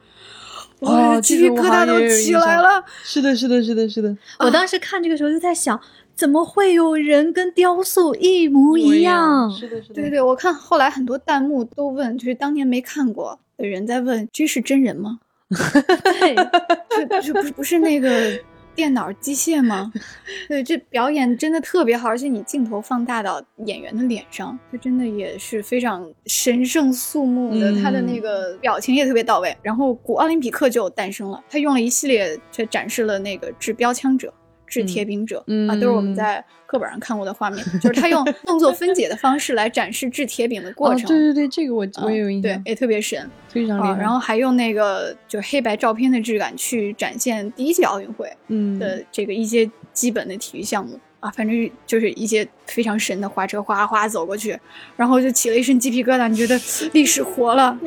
[0.81, 2.83] 哇，鸡皮疙瘩都起来了。
[3.01, 4.15] 是的，是的，是的，是的。
[4.39, 5.79] 我当时看这个时候就在想，
[6.13, 9.49] 怎么会有人跟雕塑一模一样？
[9.49, 9.93] 是的，是的。
[9.93, 15.19] 对对，我看后来很多弹幕都问，就是当年没看过的人在问，这是真人吗？
[15.49, 16.35] 对，
[17.21, 18.37] 就就不不是那个。
[18.75, 19.91] 电脑机械吗？
[20.47, 29.55] 对，这表演真的特别好，而且你镜头放大到演员的脸上，他真的也是非常神圣肃穆的，他的那个表情也特别到位。
[29.61, 34.33] 然后古奥林匹克就诞生了，他用了一系列，却展示了那个掷标枪者。
[34.67, 41.07] 制铁饼者啊，都是我们在课本上看过的画面，就是他用 动作分解的方式来展示制铁饼的过程。
[41.07, 43.99] 对对对，这个我我也有印象，对，也特别神，非常厉害。
[43.99, 48.31] 然后还用那个就黑白照片的质感去展现第一届奥运会
[48.79, 54.59] 的这个一些基本的体育项目啊，反正就是一些非常神的花车哗哗走过去，
[54.95, 56.59] 然后就起了一身鸡皮疙瘩，你觉得
[56.93, 57.77] 历史活了。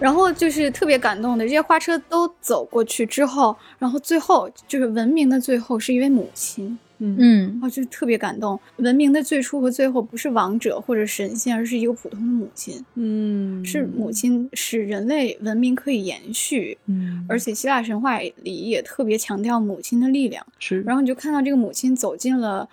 [0.00, 8.58] 然后就是特别感动的，这些花车都走过去之后，然后最后就是文明的最后是一位母亲，嗯嗯，然后就特别感动。
[8.76, 20.80] 文明的最初和最后不是王者或者神仙，而是一个普通的母亲，嗯，是母亲使人类文明可以延续，嗯，而且希腊神话里也特别强调母亲的力量，是。
[20.82, 22.68] 然后你就看到这个母亲走进了。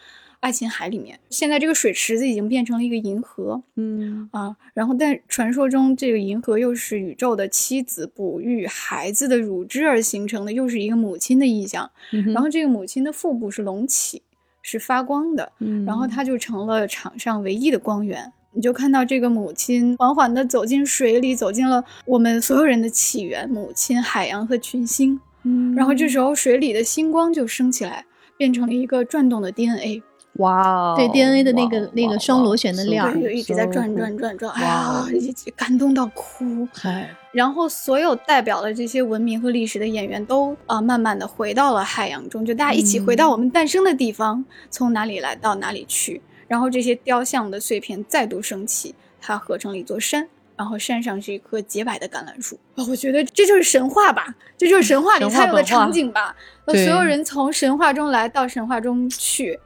[0.46, 1.20] 爱琴海里面。
[1.32, 11.90] 现在这个水池子已经变成了一个银河，嗯啊，然后但传说中这个银河又是宇宙的妻子哺育孩子的乳汁而形成的，又是一个母亲的意象。
[12.12, 14.22] 嗯然后这个母亲的腹部是隆起，
[14.62, 15.52] 是发光的，
[15.84, 18.32] 然后它就成了场上唯一的光源。
[18.54, 25.20] 你就看到这个母亲缓缓地走进水里，走进了我们所有人的起源——母亲、海洋和群星。
[25.42, 28.06] 嗯然后这时候水里的星光就升起来，
[28.38, 30.02] 变成了一个转动的 DNA，
[30.38, 36.68] 哇哦，对 DNA 的那个哇那个双螺旋的哇链就一直在转转转转，哎哇呀，一直感动到哭。
[36.74, 46.22] 嗨，然后所有代表了这些文明和历史的演员都啊、呃慢慢的回到了海洋中，就大家一起回到我们诞生的地方，从哪里来到哪里去。
[46.48, 50.28] 然后这些雕像的碎片再度升起，它合成了一座山。
[50.58, 56.34] 然后山上是一棵洁白的橄榄树啊、我觉得这就是神话吧，这就是神话里才有的场景吧。
[56.66, 59.60] 所有人从神话中来到神话中去，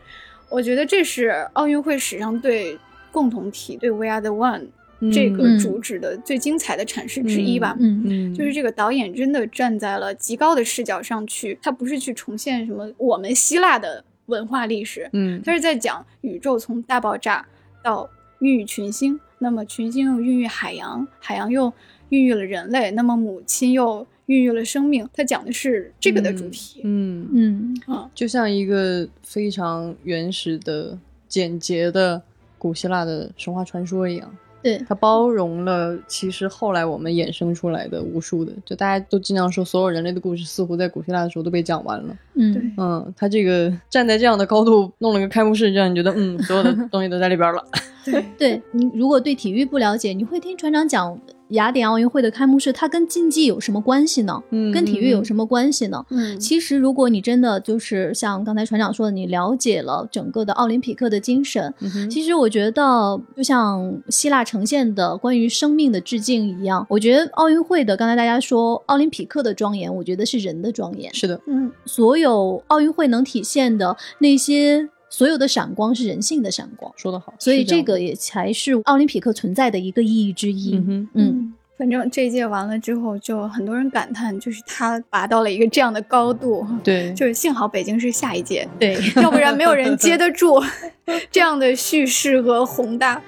[0.49, 2.77] 我觉得这是奥运会史上对
[3.11, 4.67] 共同体、对 We Are the One
[5.13, 7.77] 这个嗯主旨的最精彩的阐释之一吧。
[7.79, 17.45] 嗯嗯，就是这个导演真的站在了极高的视角上去，他不是去重现什么我们希腊的文化历史，嗯他是在讲宇宙从大爆炸
[17.81, 18.09] 到
[18.39, 21.71] 孕育群星，那么群星又孕育海洋，海洋又
[22.09, 25.07] 孕育了人类，那么母亲又孕育了生命。
[25.13, 26.81] 它讲的是这个的主题。
[26.83, 32.21] 嗯，嗯啊，就像一个非常原始的、简洁的
[32.57, 34.37] 古希腊的神话传说一样。
[34.61, 42.17] 对，它包容了其实后来我们衍生出来的无数的，就大家都经常说，所有人类的故事似乎在古希腊的时候都被讲完了。
[42.33, 47.65] 嗯对嗯，他这个站在这样的高度弄了个开幕式，让你觉得，嗯，所有的东西都在里边了。
[48.03, 51.17] 对，对你如果对体育不了解，你会听船长讲
[51.49, 54.41] 雅典奥运会的开幕式，它跟竞技有什么关系呢？
[54.51, 56.05] 嗯跟体育有什么关系呢？
[56.09, 71.13] 嗯，其实，如果你真的就是像刚才船长说的，你了解了整个的奥林匹克的精神，嗯其实我觉得就像希腊呈现的关于生命的致敬一样，我觉得奥运会的刚才大家说奥林匹克的庄严，我觉得是人的庄严。
[71.13, 77.33] 是的，嗯所有奥运会能体现的那些所有的闪光是人性的闪光，说得好。
[77.39, 80.75] 所以这个也才是奥林匹克存在的一个意义之一。
[80.75, 86.65] 嗯哼嗯，反正这一届完了之后，就很多人感叹，就是他拔到了一个这样的高度。
[86.83, 90.61] 对，就是幸好北京是下一届，对，要不然没有人接得住
[91.31, 93.21] 这样的叙事和宏大。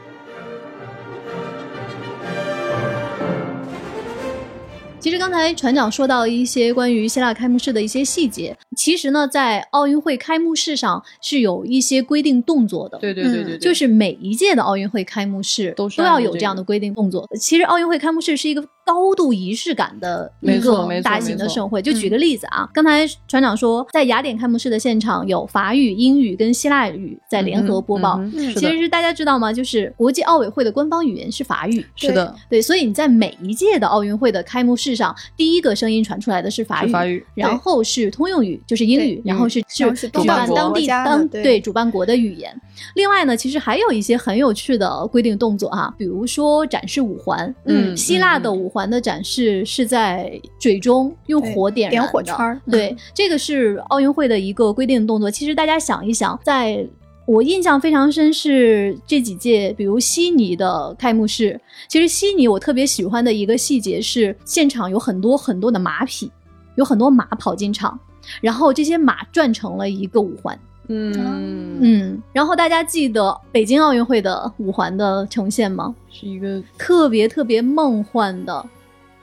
[5.01, 12.99] 其实刚才船长说到一些关于希腊开幕式的一些细节，其实呢，在奥运会开幕式上是有一些规定动作的。
[12.99, 17.27] 对对对对对，就是每一届的奥运会开幕式都是都要有这样的规定动作。
[17.39, 21.81] 其实奥运会开幕式是一个高度仪式感的一个大型的盛会。
[21.81, 28.21] 就举个例子啊，刚才船长说，在雅典开幕式的现场有法语、英语跟希腊语在联合播报。
[28.31, 29.51] 其实，是大家知道吗？
[29.53, 42.59] 就是国际奥委会的官方语言是法语，是的，对，所以你在每一届的奥运会的开幕式上，第一个声音传出来的是法语，法语然后是通用语，就是英语，然后是是东举方国办当地当对主办国的语言。
[42.95, 47.53] 另外呢，其实还有一些很有趣的规定动作哈，比如说展示五环。
[47.65, 55.29] 嗯希腊的嗯五环的展示是在水中用火点点燃的火圈儿对，这个是奥运会的一个规定动作。
[55.29, 56.85] 其实大家想一想，在
[57.25, 61.59] 我印象非常深是这几届，比如悉尼的开幕式。
[61.87, 66.31] 其实悉尼我特别喜欢的一个细节是，现场有很多很多的马匹，
[66.75, 67.97] 有很多马跑进场，
[68.41, 70.57] 然后这些马转成了一个五环。
[70.87, 71.77] 嗯。
[71.81, 75.93] 嗯，然后大家记得北京奥运会的五环的呈现吗？
[76.09, 78.65] 是一个特别特别梦幻的，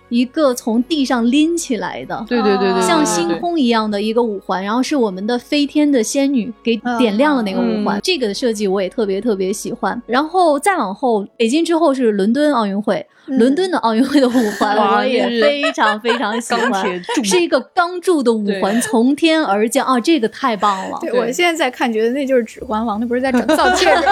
[0.08, 8.00] 一个从地上拎起来的，对对对对，像星空一样的一个五环，然后是我们的飞天的仙女给点亮了那个五环，嗯。
[8.02, 10.00] 这个设计我也特别特别喜欢。
[10.06, 16.82] 然后再往后，北京之后是伦敦奥运会，嗯伦敦的奥运会的五环我也非常非常喜钢欢。
[17.14, 20.98] 铁是一个钢铸的五环从天而降啊，这个太棒了！
[21.00, 24.02] 对对我现在在看，觉得那就是《指环王》，那不是在整 造戒指，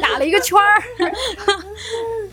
[0.00, 1.12] 打了一个圈儿。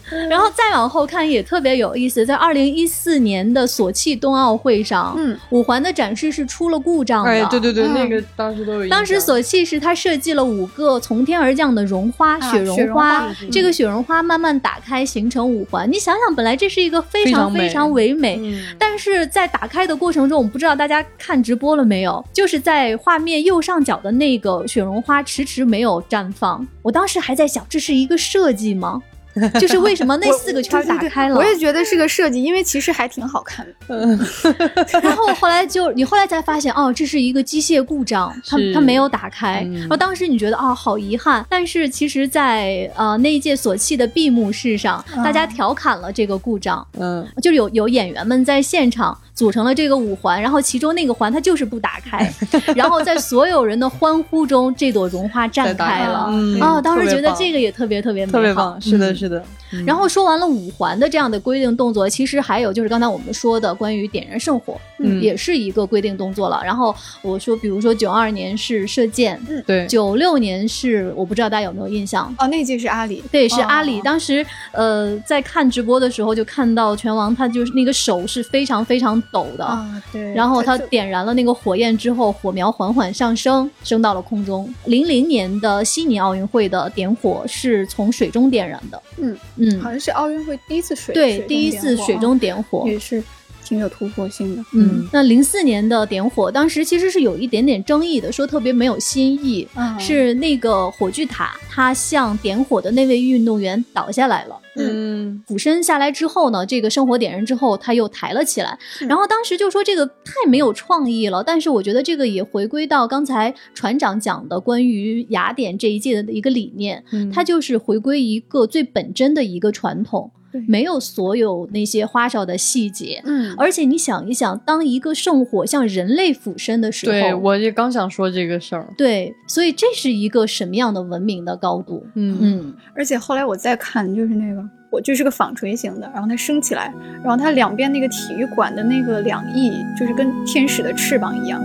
[0.30, 7.32] 然后再往后看也特别有意思，在二零一四年的索契冬奥会上，嗯，五环的展示是出了故障的。
[7.32, 8.88] 哎，对对对，嗯那个当时都有。
[8.88, 13.22] 当时索契是他设计了五个从天而降的绒花，啊雪绒雪绒花。
[13.22, 15.75] 花这个雪绒花慢慢打开，形成五环。
[15.86, 26.66] 你想想，本来这是一个非常非常唯美，嗯，但是在打开的过程中，我不知道大家看直播了没有，就是在画面右上角的那个雪绒花迟迟没有绽放。
[26.82, 29.02] 我当时还在想，这是一个设计吗？
[29.60, 31.36] 就是为什么那四个圈打开了。
[31.36, 34.20] 我也觉得是个设计，因为其实还挺好看的。
[35.02, 39.68] 然后后来就你后来才发现，哦，这是一个机械故障，它它没有打开。
[39.80, 41.46] 然后当时你觉得啊，好遗憾。
[41.50, 46.86] 但是其实，在呃那一届索契的闭幕式上，大家调侃了这个故障。
[46.98, 49.18] 嗯，就有有演员们在现场。
[49.36, 52.34] 组成了这个五环，然后其中那个环它就是不打开，
[52.74, 56.32] 然后在所有人的欢呼中，这朵绒花绽开了。
[56.62, 58.38] 啊，当时觉得这个也特别特别美好。
[58.38, 59.44] 特别棒，是的，是的。
[59.86, 66.62] 然后说完了五环的这样的规定动作，其实还有就是刚才我们说的关于点燃圣火，嗯，也是一个规定动作了。
[66.64, 72.34] 然后我说，比如说九二年是射箭，嗯，对，九六年是我不知道大家有没有印象？
[72.40, 74.02] 哦，那届是阿里，对，是阿里。
[74.02, 80.34] 当时呃在看直播的时候就看到拳王他就是那个手是非常非常抖的，啊，对。
[80.34, 84.74] 然后他点燃了那个火焰之后，火苗缓缓上升，升到了空中。
[84.86, 89.38] 零零年的悉尼奥运会的点火是从水中点燃的，嗯。
[89.58, 93.24] 嗯，好像是奥运会第一次水对第一次水中点火，也是
[93.64, 94.64] 挺有突破性的。
[94.74, 99.68] 嗯，那零四年的点火，当时其实是有一点点争议的，说特别没有新意，
[100.00, 104.60] 是那个火炬塔，它向点火的那位运动员倒下来了。
[104.76, 108.78] 嗯，俯身下来之后呢，这个圣火点燃之后，他又抬了起来。
[109.08, 117.04] 然后当时就说这个太没有创意了，但是我觉得这个也回归到刚才船长讲的关于雅典这一届的一个理念，
[117.34, 120.32] 它就是回归一个最本真的一个传统，
[120.68, 123.22] 没有所有那些花哨的细节。
[123.26, 128.88] 嗯，而且你想一想，当一个圣火向人类俯身的时候，对我也刚想说这个事儿。
[128.98, 132.06] 对，所以这是一个什么样的文明的高度？
[132.16, 134.64] 嗯嗯，而且后来我再看，就是那个。
[134.92, 141.62] 我就是个纺锤形的，然后它升起来，然后它两边那个体育馆的那个两翼，就是跟天使的翅膀一样。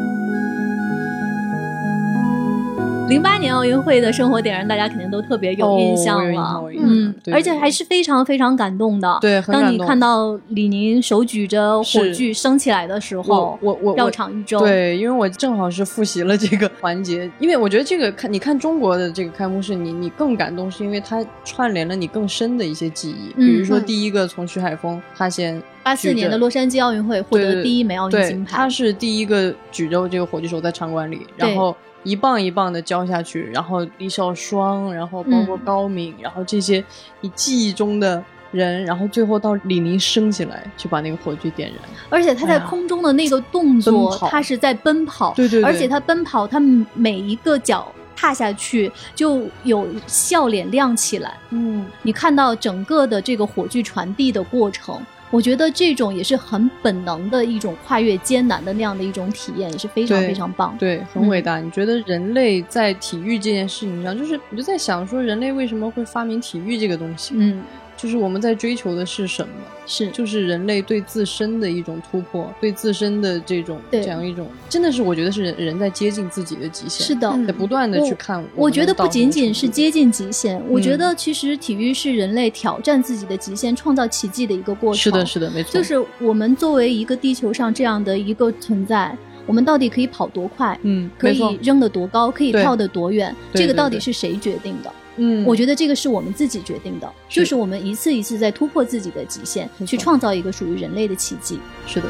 [3.11, 9.19] 零八年奥运会的生活点燃，大家肯定都特别有印象了，嗯，而且还是非常非常感动的。
[9.21, 14.61] 对，当你看到李宁手举着火炬升起来的时候，我我绕场一周。
[14.61, 23.35] 对，因为我正好是复习了这个环节，因为我觉得这个看你看中国的这个开幕式，你你更感动，是因为它串联了你更深的一些记忆。
[23.35, 31.77] 比如说第一个从徐海峰，他先八四年的洛杉矶奥运会获得第一枚奥运金牌，他是第一个举着这个火炬手在场馆里，然后。
[32.03, 36.83] 一棒一棒的浇下去，然后李少双，然后包括高敏，然后这些
[37.21, 38.23] 你记忆中的
[38.53, 41.79] 人，然后最后到李宁升起来，去把那个火炬点燃。
[42.09, 45.63] 而且他在空中的那个动作，他是在奔跑，对对。
[45.63, 46.59] 而且他奔跑，他
[46.95, 51.37] 每一个脚踏下去就有笑脸亮起来。
[51.51, 55.01] 嗯，你看到整个的这个火炬传递的过程。
[55.31, 61.61] 我觉得这种也是很本能的一种跨越艰难的那样的一种体验，也是非常非常棒，对，很伟大。
[61.61, 67.35] 你觉得人类在体育这件事情上，就是我就在想说，人类为什么会发明体育这个东西？
[67.37, 67.63] 嗯。
[68.01, 69.53] 就是我们在追求的是什么？
[69.87, 77.07] 是就是人类对自身的一种突破，对自身的这种这样一种，真的是我觉得是人人在接近自己的极限。
[77.07, 78.43] 是的，在不断的去看。
[78.55, 85.03] 我觉得不仅仅是接近极限，我觉得其实体育是人类挑战自己的极限、创造奇迹的一个过程。
[85.03, 85.73] 是的，是的，没错。
[85.73, 90.79] 就是我们作为一个地球上这样的一个存在，我们到底可以跑多快？
[90.83, 92.31] 嗯，可以扔得多高？
[92.31, 93.35] 可以跳得多远？
[93.53, 94.93] 这个到底是谁决定的？
[95.23, 101.59] 嗯，我觉得这个是我们自己决定的，就是我们一次一次在突破自己的极限，去创造一个属于人类的奇迹。
[101.87, 102.09] 是的。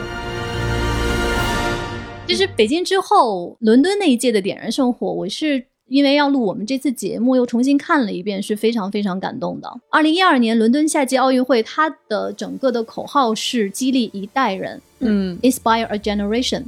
[2.29, 9.69] 其实北京之后，伦敦那一届的点燃圣火，我是因为要录我们这次节目，又重新看了一遍，是非常非常感动的。
[9.91, 16.63] 二零一二年伦敦夏季奥运会，它的整个的口号是激励一代人，嗯，inspire a generation。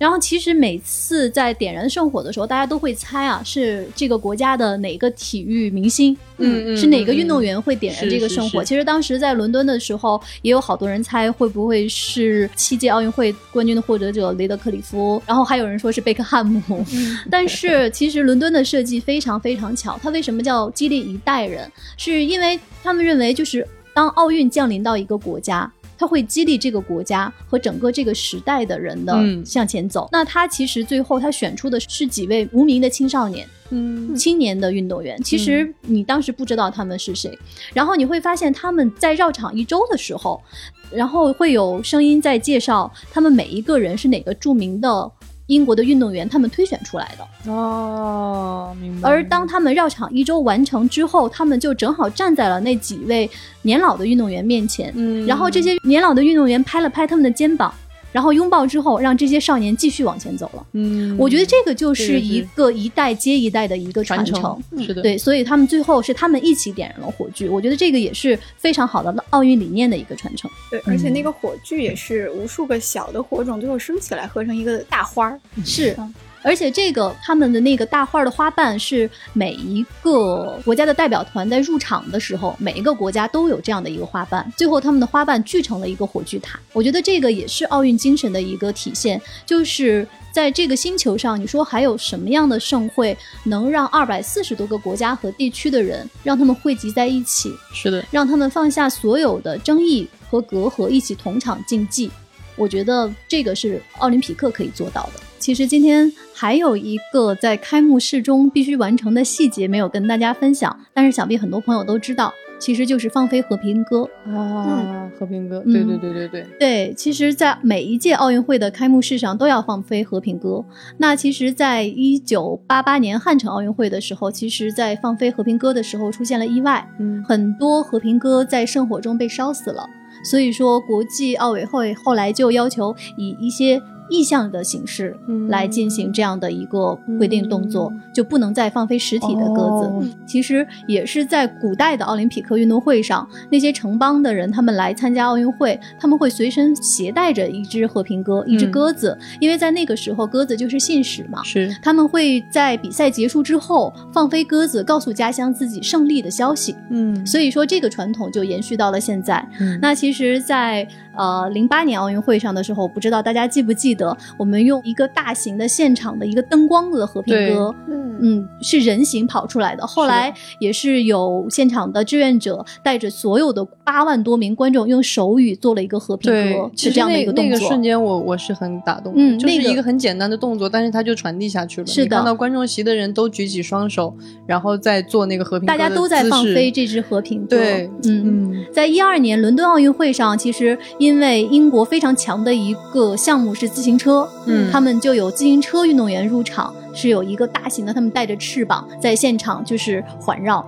[0.00, 8.64] 然后其实每次在点燃圣火的时候，大家都会猜啊，是这个国家的哪个体育明星，嗯，是哪个运动员会点燃这个圣火？
[8.64, 16.82] 其实当时在伦敦的时候，也有好多人猜会不会是七届奥运会冠军的获得者雷德克里夫，然后还有人说是贝克汉姆。
[17.30, 21.70] 但是其实伦敦的设计非常非常巧，它为什么叫激励一代人？
[21.98, 25.70] 是因为他们认为就是当奥运降临到一个国家。
[26.00, 30.08] 他会激励这个国家和整个这个时代的人的向前走。
[30.10, 35.22] 那他其实最后他选出的是几位无名的青少年，嗯，青年的运动员。
[35.22, 37.38] 其实你当时不知道他们是谁，
[37.74, 40.42] 然后你会发现他们在绕场一周的时候，
[40.90, 45.12] 然后会有声音在介绍他们每一个人是哪个著名的。
[45.50, 47.52] 英国的运动员，他们推选出来的。
[47.52, 49.08] 哦，明白。
[49.08, 53.28] 而当他们绕场一周完成之后，他们就正好站在了那几位
[53.62, 57.74] 年老的运动员面前，嗯，然后这些年老的运动员拍了拍他们的肩膀，
[58.12, 60.66] 然后拥抱之后，让这些少年继续往前走了。
[60.72, 64.84] 嗯，我觉得这个就是一个一代接一代的一个传传承。
[64.84, 70.50] 是的，对，所以他们最后是他们一起点燃了火炬，我觉得这个也是非常好的奥运理念的一个传承。
[70.70, 75.40] 对，而且那个火炬也是无数个小的火种最后升起来，合成一个大花儿。
[75.64, 75.96] 是。
[76.42, 86.58] 而且这个他们的那个大花的花瓣是每一个国家的代表团在入场的时候，每一个国家都有这样的一个花瓣，最后他们的花瓣聚成了一个火炬塔。
[86.72, 97.52] 我觉得这个也是奥运精神的一个体现，就是在这个星球上，你说还有什么样的盛会能让二百四十多个国家和地区的人让他们汇集在一起？
[97.74, 102.10] 是的，让他们放下所有的争议和隔阂，一起同场竞技。
[102.56, 105.20] 我觉得这个是奥林匹克可以做到的。
[105.38, 116.94] 其实今天还有一个在开幕式中必须完成的细节没有跟大家分享，但是想必很多朋友都知道，其实就是放飞和平鸽啊，和平鸽，对对对对对对。
[116.94, 120.62] 其实，在每一届奥运会的开幕式上都要放飞和平鸽。
[120.98, 129.88] 那其实，在一九八八年汉城奥运会的时候，其实在放飞和平鸽的时候出现了意外，嗯，很多和平鸽在圣火中被烧死了。
[130.22, 133.80] 所以说，国际奥委会后来就要求以一些。
[134.10, 135.16] 意向的形式
[135.48, 140.10] 来进行这样的一个规定动作，就不能再放飞实体的鸽子。
[140.26, 151.42] 其实也是在古代的奥林匹克运动会上，那些城邦的人他们来参加奥运会，他们会随身携带着一只和平鸽，一只鸽子，因为在那个时候鸽子就是信使嘛。
[151.44, 156.74] 是，他们会在比赛结束之后放飞鸽子，告诉家乡自己胜利的消息。
[156.90, 159.46] 嗯，所以说这个传统就延续到了现在。
[159.80, 160.86] 那其实，在
[161.16, 163.99] 呃零八年奥运会上的时候，不知道大家记不记得。
[164.38, 167.74] 我们用一个大型的现场的一个灯光的和平鸽，
[168.20, 169.86] 嗯，是人形跑出来的。
[169.86, 177.54] 后来也是有现场的志愿者带着所有的八万多名观众用手语做了一个和平鸽，是这样的一个动作。
[177.54, 179.12] 那个瞬间，我我是很打动。
[179.16, 181.86] 嗯，就是一个很简单的动作，但是它就传递下去了。
[181.86, 184.14] 是的，看到观众席的人都举起双手，
[184.46, 187.56] 然后再做那个和平，大家都在放飞这只和平鸽。
[187.56, 200.64] 对，嗯嗯，在一二年伦敦奥运会上，其实因为英国非常强的一个项目是自行车，嗯，他们就有自行车运动员入场，是有一个大型的，他们带着翅膀在现场就是环绕。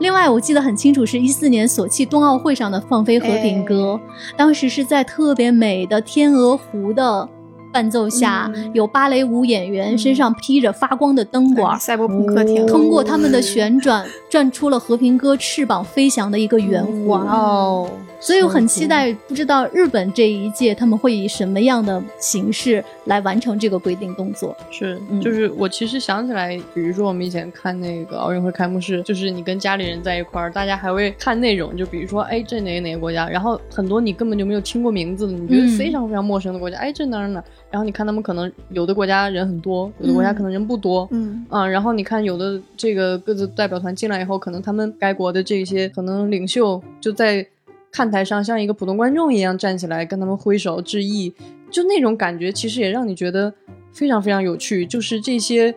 [0.00, 4.00] 另外，我记得很清楚，是一四年索契冬奥会上的放飞和平鸽，
[4.36, 7.28] 当时是在特别美的天鹅湖的。
[7.72, 17.20] 伴奏下有芭蕾舞演员身上披着发光的灯管，赛博朋克天通过他们的旋转 转出了和平鸽翅膀飞翔的一个圆环。
[17.26, 17.86] 哦，
[18.20, 24.56] 所以我很期待，不知道日本这一届他们会以什么样的形式来完成这个规定动作。
[24.70, 37.42] 是，就是我其实想起来，比如说我们以前看那个奥运会开幕式，就是你跟家里人在一块儿，大家还会看内容，就比如说，哎，这哪个哪个国家，然后很多你根本就没有听过名字的，你觉得非常非常陌生的国家，哎，这哪哪。
[37.70, 47.46] 然后你看他们可能有的国家人很多，有的国家可能人不多，嗯啊，然后你看有的这个各自代表团进来以后，可能他们该国的这些可能领袖就在
[47.90, 51.32] 看台上像一个普通观众一样站起来跟他们挥手致意，
[51.70, 53.52] 就那种感觉其实也让你觉得
[53.92, 54.84] 非常非常有趣。
[54.84, 55.74] 就是这些，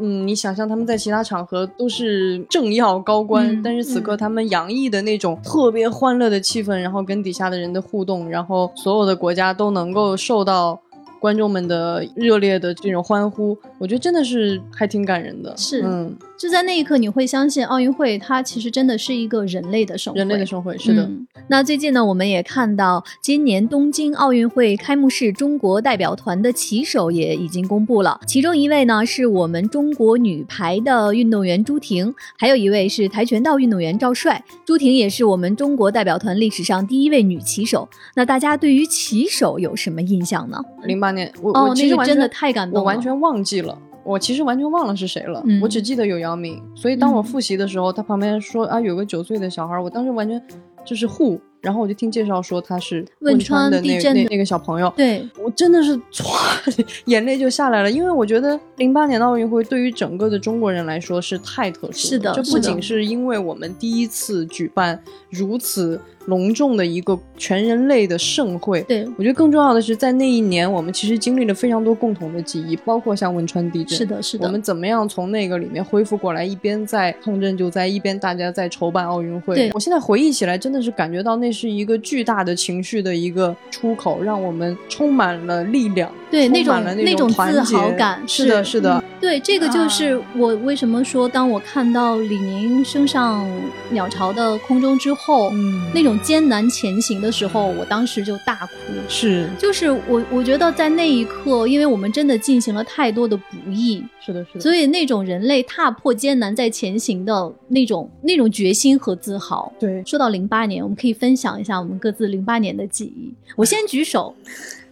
[0.00, 10.80] 嗯，你想象他们在其他场合都是政要高官，但是此刻他们洋溢的那种特别欢乐的气氛，然后跟底下的人的互动，然后所有的国家都能够受到。
[11.20, 15.54] 观众们的热烈的这种欢呼，我觉得真的是还挺感人的。
[15.56, 20.18] 是，嗯，就在那一刻，你会相信奥运会它其实真的是一个人类的盛会。
[20.18, 21.08] 人类的盛会，是的。
[21.48, 28.20] 那最近呢，我们也看到今年东京奥运会开幕式，中国代表团的旗手也已经公布了。
[28.26, 34.42] 其中一位呢是我们中国女排的运动员朱婷，还有一位是跆拳道运动员赵帅。
[34.64, 37.88] 朱婷也是我们中国代表团历史上第一位女旗手。
[38.14, 40.58] 那大家对于旗手有什么印象呢？
[40.84, 41.30] 零八年。
[41.42, 43.73] 我我其实真的太感动了，我完全忘记了，
[44.04, 46.62] 我其实完全忘了是谁了，我只记得有姚明。
[46.74, 50.40] 所以当我复习的时候，他旁边说啊有个九岁的小孩，我当时完全
[50.84, 51.40] 就是护。
[51.60, 82.44] 然后我就听介绍说他是汶川的那那那个小朋友，对我真的是唰 眼泪就下来了，因为我觉得零八年的奥运会对于整个的中国人来说是太特殊，是的，这不仅是因为我们第一次举办如此隆重的一个全人类的盛会，对我觉得更重要的是在那一年我们其实经历了非常多共同的记忆，包括像汶川地震，是的，是的，我们怎么样从那个里面恢复过来，一边在抗震救灾，一边大家在筹办奥运会，对我现在回忆起来真的是感觉到那是一个巨大。
[82.44, 86.12] 的情绪的一个出口，让我们充满了力量。
[86.30, 89.02] 对那种那种自豪感，是的，是的。
[89.20, 93.48] 对，这个就是我为什么说，当我看到李宁升上
[93.90, 98.72] 鸟巢的空中之后，嗯，那种艰难前行的时候，我当时就大哭。
[99.08, 104.60] 是，就是我我觉得在那一刻，因为我们真的进行了太多的不易，是的，是的。
[104.60, 109.72] 所以那种人类踏破艰难在前行的那种那种决心和自豪。
[109.78, 113.32] 对，说到零八年，我们可以分享一下我们各自零八年的记忆。
[113.56, 114.34] 我先举手。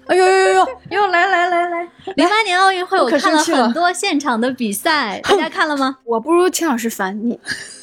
[0.07, 0.68] 哎呦呦呦呦！
[0.90, 1.88] 又来来来来！
[2.16, 5.96] 零八年奥运会，我看了很多现场的比赛，大家看了吗？
[6.05, 7.38] 我不如秦老师烦你，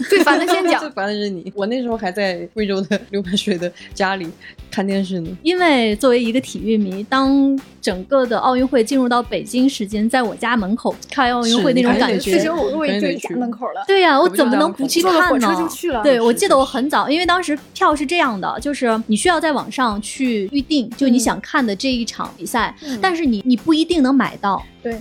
[0.09, 0.79] 最烦的先讲。
[0.81, 4.29] 最烦的是你，我那时候还在贵州的刘盘水的家里
[4.71, 5.37] 看电视呢。
[5.43, 13.83] 因为作为一个体育迷，当整个的奥运会进入到北京时间，在我家门口看奥运会那种感觉，四舍五入也就家门口了。
[13.87, 15.47] 对呀，我怎么能不去看呢？
[15.93, 16.03] 了。
[16.03, 22.75] 对，我记得我很早，因为当时票是这样的，就是你需要在网上去预定，就你想看的这一场比赛。
[23.01, 24.99] 但是你你不一定能买到，对，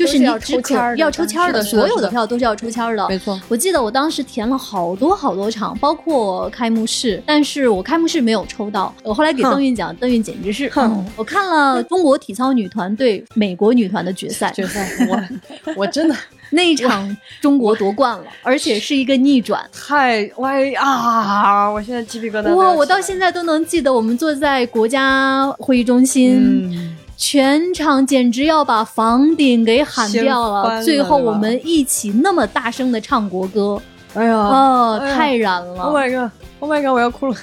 [0.00, 3.38] 就是你只可要抽签的，所有的票都是要抽签的，没错。
[3.48, 8.94] 我记得我当时填了好多好多场，包括开幕式，但是我开幕式没有抽到。
[9.02, 10.72] 我后来给邓韵讲，邓韵简直是，
[11.16, 16.16] 我看了中国体操女团对美国女团的决赛， 决赛，我我真的
[16.52, 21.68] 那一场中国夺冠了，而且是一个逆转，太歪啊！
[21.68, 22.54] 我现在鸡皮疙瘩。
[22.54, 26.96] 哇，我到现在都能记得，我们坐在国家会议中心。
[27.20, 33.80] 全场简直要把房顶给喊掉了，最后我们一起那么大声的唱国歌，
[34.14, 37.36] 哎呀，哦，太燃了！Oh my god，Oh my god，我要哭了。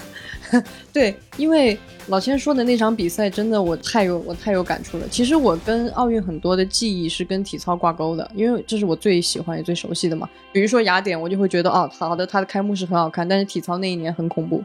[0.92, 5.06] 对，因为老千说的那场比赛，真的我太有我太有感触了。
[5.12, 10.28] 其实我跟奥运很多的记忆是跟体操挂钩的，因为这是我最喜欢也最熟悉的嘛。
[10.52, 14.64] 比如说雅典，我就会觉得哦，好的，它的开幕式很好看，但是体操那一年很恐怖，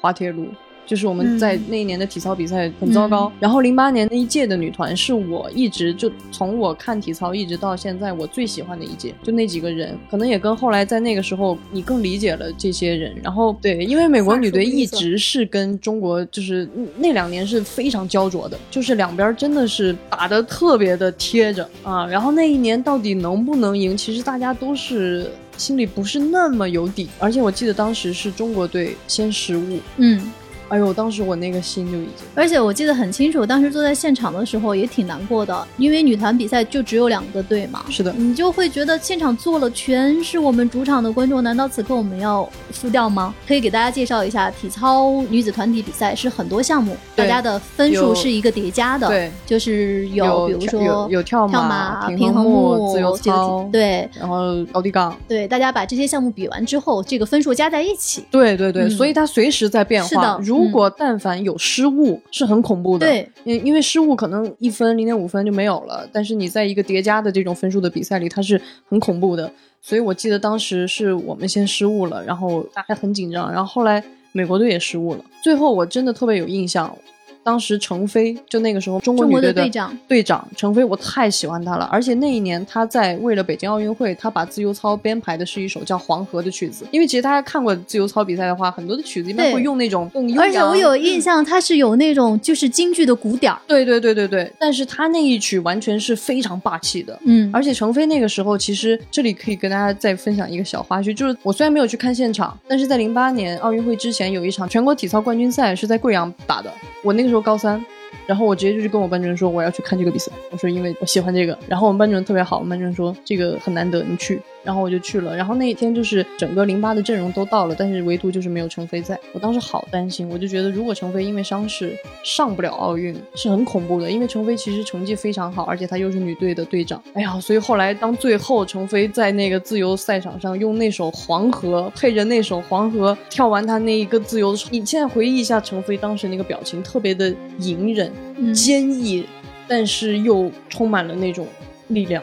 [0.00, 0.46] 滑铁卢。
[0.86, 13.14] 就是我们在那一年的体操比赛很糟糕，然后零八年那一届的女团是我一直就从我看体操一直到现在我最喜欢的一届，就那几个人，可能也跟后来在那个时候你更理解了这些人。
[13.22, 16.68] 然后对，因为美国女队一直是跟中国就是
[16.98, 22.06] 那两年是非常焦灼的，就是两边真的是打的特别的贴着啊。
[22.06, 27.08] 然后那一年到底能不能赢，其实大家都是心里不是那么有底。
[27.18, 30.20] 而且我记得当时是中国队先失误，嗯。
[30.68, 32.26] 哎呦，当时我那个心就已经……
[32.34, 37.84] 而且我记得很清楚，当时坐在现场的时候也挺难过的，因为女团比赛就只有两个队嘛。
[37.90, 43.34] 是的，你就会觉得现场坐了全是我们主场的观众，难道此刻我们要输掉吗？
[43.46, 60.08] 可以给大家介绍一下，体操女子团体比赛是很多项目，大家的分数是一个叠加的，对，就是有比如说有跳马、平衡木、自由操，对，然后高低杠，对，大家把这些项目比完之后，这个分数加在一起，对对对，所以它随时在变化。
[60.08, 69.50] 是的，如果但凡有失误是很恐怖的，对，因因为失误可能一分零点五分就没有了，但是你在一个叠加的这种分数的比赛里，它是很恐怖的。
[69.80, 74.02] 所以我记得当时是我们先失误了，然后大家很紧张，然后后来
[74.32, 76.96] 美国队也失误了，最后我真的特别有印象。
[77.44, 81.84] 当时程飞就那个时候中国女队的队长，队长程飞，我太喜欢他了。
[81.92, 86.86] 而且那一年他在为了北京奥运会，他把自由操编排的是一首叫《黄河》的曲子。
[86.90, 93.60] 因为其实大家看过自由操比赛的话，很多的曲子一般会用那种更而且我有印象，他是有那种就是京剧的鼓点儿。
[93.66, 94.50] 对对对对对。
[94.58, 97.18] 但是他那一曲完全是非常霸气的。
[97.26, 97.50] 嗯。
[97.52, 106.72] 而且程飞那个时候，其实这里可以跟大家再分享一个小花絮，就是我虽然没有去看现场，但是在零八年奥运会之前有一场全国体操冠军赛是在贵阳打的。
[107.02, 107.84] 我那个时候说高三。
[108.26, 111.58] 然后我直接就去跟我班主任说我要去看这个比赛，我说因为我喜欢这个。
[111.68, 114.40] 然后我们班主任特别好，我们班主任说这个很难得，你去。
[114.62, 115.36] 然后我就去了。
[115.36, 119.18] 然后那一天就是整个零八的阵容都到了，但是唯独就是没有程飞在。
[119.34, 121.94] 我当时好担心，我就觉得如果程飞因为伤势
[122.24, 127.02] 上不了奥运是很恐怖的，因为程飞其实成绩非常好，而且他又是女队的队长。
[127.12, 138.03] 哎呀，所以后来当最后程飞在那个自由赛场上用那首《黄河》配着那首《黄河》跳完他那一个自由的时候，你现在回忆一下程飞当时那个表情，特别的隐忍、
[138.52, 139.26] 坚毅，
[139.68, 141.46] 但是又充满了那种
[141.88, 142.22] 力量。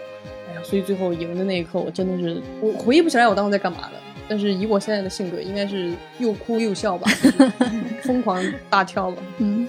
[0.49, 3.91] 哎呀所以最后赢的那一刻，我真的是我回忆不起来我当时在干嘛了。
[4.27, 7.11] 但是以我现在的性格，应该是又哭又笑吧，
[8.03, 9.17] 疯狂大跳吧。
[9.39, 9.67] 嗯，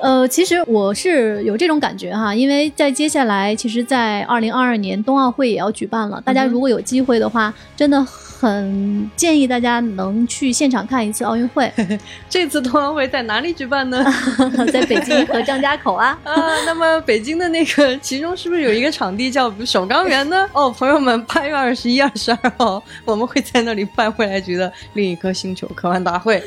[0.00, 8.04] 呃，其实我是有这种感觉哈，因为在接下来，其实，在二零二二年冬奥会也要举办了，大家如果有机会的话，真的。
[8.40, 11.70] 很建议大家能去现场看一次奥运会。
[12.26, 14.02] 这次冬奥会在哪里举办呢？
[14.72, 16.18] 在北京和张家口啊。
[16.24, 16.34] 啊，
[16.64, 20.48] 那么北京的那个其中是不是有一个场地叫首钢园呢？
[20.54, 26.42] 哦，朋友们，八月二十一、二十二号我们会在那里办未来局的另一颗星球科幻大会。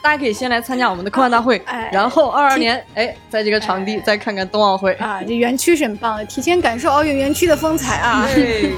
[0.00, 1.60] 大家可以先来参加我们的科幻大会，
[1.92, 8.26] 然后二二二年，哎，在这个场地再看看冬奥会啊，这园区是很棒的，提前感受奥运园区的风采啊。
[8.34, 8.72] 对。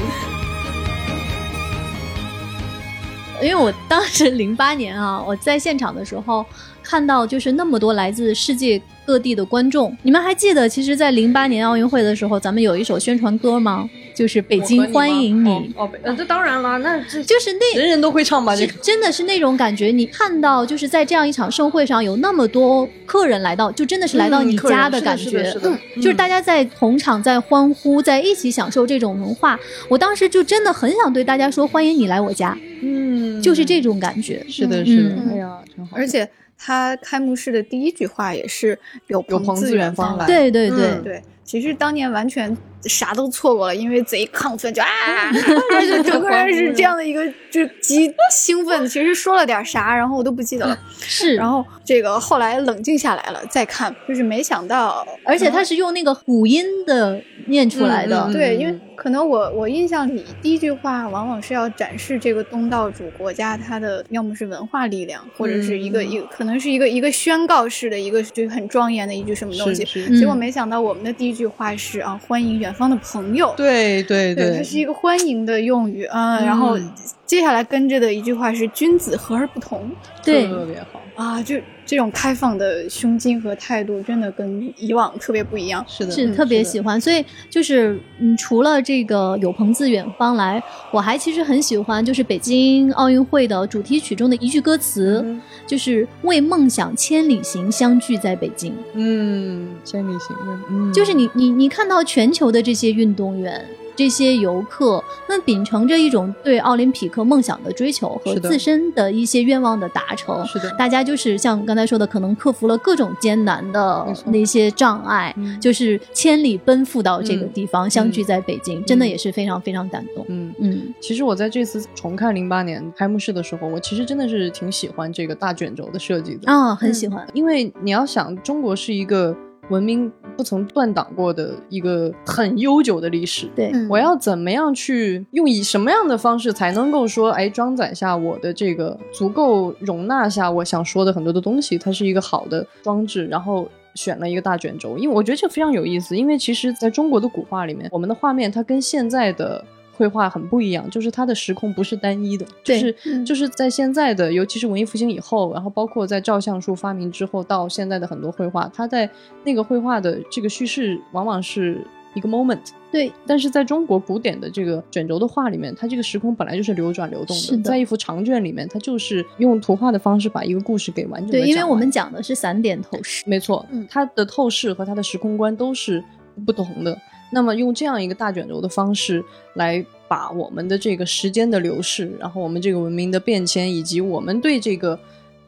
[3.42, 6.44] 因为我当时 零八年啊，我在现场的时候
[6.82, 13.88] 看到就是那么多来自世界各地的观众，你们还记得，其实，在零八年奥运会的时候，咱们有一首宣传歌吗？
[14.16, 18.56] 就是北京欢迎你哦，呃，这当然了，那这就是那人人都会唱吧？
[18.56, 19.88] 这个真的是那种感觉。
[19.88, 29.60] 你看到就是在这样一场盛会上有那么多客人来到，就真的是来到你家的感觉，嗯，就是大家在同场在欢呼，在一起享受这种文化。
[29.90, 34.42] 我当时就真的很想对大家说，欢迎你来我家，嗯，就是这种感觉。
[34.48, 35.94] 是的，是的，哎呀，真好。
[35.94, 41.22] 而且他开幕式的第一句话也是有有朋自远方来，对对对对。
[41.46, 44.88] 其实当年完全啥都错过了，因为贼亢奋，就啊，
[45.32, 48.86] 就整个人是这样的一个， 就极兴奋。
[48.88, 50.76] 其实说了点啥，然后我都不记得了。
[50.98, 58.28] 是，然后这个后来冷静下来了再看，就是没想到，而且他是用那个古音的念出来的。
[58.32, 69.84] 对，因为可能我我印象里第一句话往往是要展示这个东道主国家它的要么是文化力量，或者是一个一个可能是一个一个宣告式的一个就很庄严的一句什么东西。
[70.18, 71.35] 结果没想到我们的第一。
[71.36, 73.54] 句话是啊，欢迎远方的朋友。
[73.56, 76.40] 对对对，它是一个欢迎的用语啊。
[76.40, 76.76] 然后
[77.24, 79.88] 接下来跟着的一句话是“君子和而不同”，
[80.24, 81.42] 对，特别好啊。
[81.42, 85.84] 就这种开放的胸襟和态度，真的跟以往特别不一样。
[85.88, 87.00] 是的，是特别喜欢。
[87.00, 95.24] 所以就是嗯，除了这个有朋自远方来，我还其实很喜欢，就是北京奥运会的主题曲中的一句歌词。
[95.66, 98.72] 就是为梦想千里行，相聚在北京。
[98.94, 100.36] 嗯，千里行，
[100.70, 103.64] 嗯，就是你你你看到全球的这些运动员。
[103.96, 120.24] 这些游客，那秉承着一种对奥林匹克梦想的追求和自身的一些愿望的达成，是的，大家就是像刚才说的，可能克服了各种艰难的那些障碍，就是千里奔赴到这个地方，相聚在北京，真的也是非常非常感动。
[120.28, 120.54] 嗯。
[120.58, 126.52] 嗯，其实我在这次重看零八年开幕式的时候，我其实真的是挺喜欢这个大卷轴的设计的。
[126.52, 129.36] 啊，很喜欢，因为你要想，中国是一个。
[129.68, 133.48] 文明不曾断档过的一个很悠久的历史。
[133.54, 143.26] 对，我要怎么样去用以什么样的方式才能够说，哎，装载下我的这个足够容纳下我想说的很多的东西，它是一个好的装置。
[143.26, 146.16] 然后选了一个大卷轴，因为我觉得这个非常有意思。
[146.16, 149.64] 因为其实在中国的古画里面，我们的画面它跟现在的。
[149.96, 159.08] 绘画很不一样，就是它的时空不是单一的，就是就是在现在的，尤其是文艺复兴以后，然后包括在照相术发明之后到现在的很多绘画，它在
[159.44, 161.82] 那个绘画的这个叙事往往是
[162.14, 162.60] 一个 moment。
[162.92, 176.02] 对，但是在中国古典的这个卷轴的画里面，它这个时空本来就是流转流动的，在一幅长卷里面，它就是用图画的方式把一个故事给完整的对，因为我们讲的是散点透视，没错，它的透视和它的时空观都是
[176.46, 176.96] 不同的。
[177.30, 179.24] 那么用这样一个大卷轴的方式
[179.54, 184.98] 来把我们的这个时间的流逝，然后我们这个文明的变迁，以及我们对这个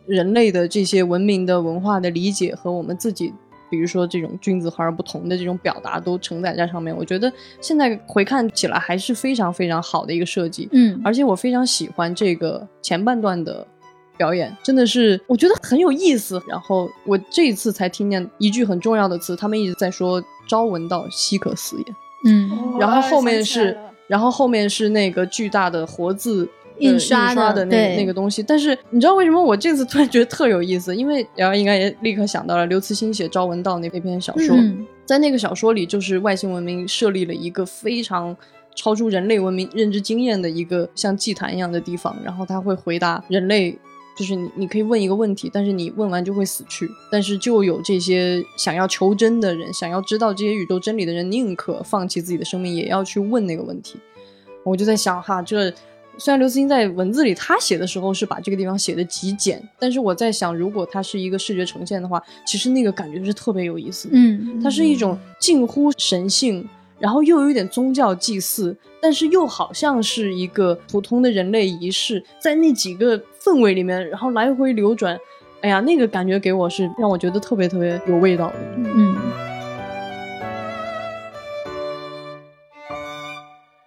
[0.06, 3.32] 人类的这些文明的文化的理解和我们自己，
[3.70, 6.96] 比如说这种君子和而不同的这种表达，都承载在上面。
[6.96, 10.68] 我觉得现在回看起来还是非常非常好的一个设计。
[10.72, 13.64] 嗯，而且我非常喜欢这个前半段的
[14.16, 16.42] 表演，真的是我觉得很有意思。
[16.48, 20.20] 然后我这一次才听见一句很重要的词，他们一直在说。
[20.48, 21.94] 朝闻道，夕可死也。
[22.24, 23.78] 嗯，然后后面是，
[24.08, 28.42] 然后后面是那个巨大的活字印刷的那那个东西。
[28.42, 30.96] 但是你知道为什么我这次突然觉得特有意思？
[30.96, 34.56] 因为然后应该也立刻想到了刘慈欣写《朝闻道》那那篇小说，
[35.04, 38.36] 在那个小说里，就是外星文明设立了一个非常
[38.74, 43.78] 超出人类文明认知经验的一个像祭坛一样的地方，然后他会回答人类。
[44.18, 46.90] 就是你，你可以问一个问题，但是你问完就会死去。
[47.08, 53.96] 但是就有这些想要求真的人，想要知道这些宇宙真理的人，宁可放弃自己的生命，也要去问那个问题。
[54.64, 55.72] 我就在想，哈，这
[56.16, 64.08] 虽然刘慈欣在文字里他写的时候是把这个地方写的极简，但是我在想，如果它是一个视觉呈现的话，其实那个感觉是特别有意思。
[64.10, 66.68] 嗯，它是一种近乎神性。
[66.98, 75.18] 然后又有一点宗教祭祀，但是又好像是一个普通的人类仪式，在那几个氛围里面，然后来回流转，
[75.60, 78.54] 哎呀，那个感觉给我是让我觉得特别特别有味道的。
[78.76, 79.16] 嗯。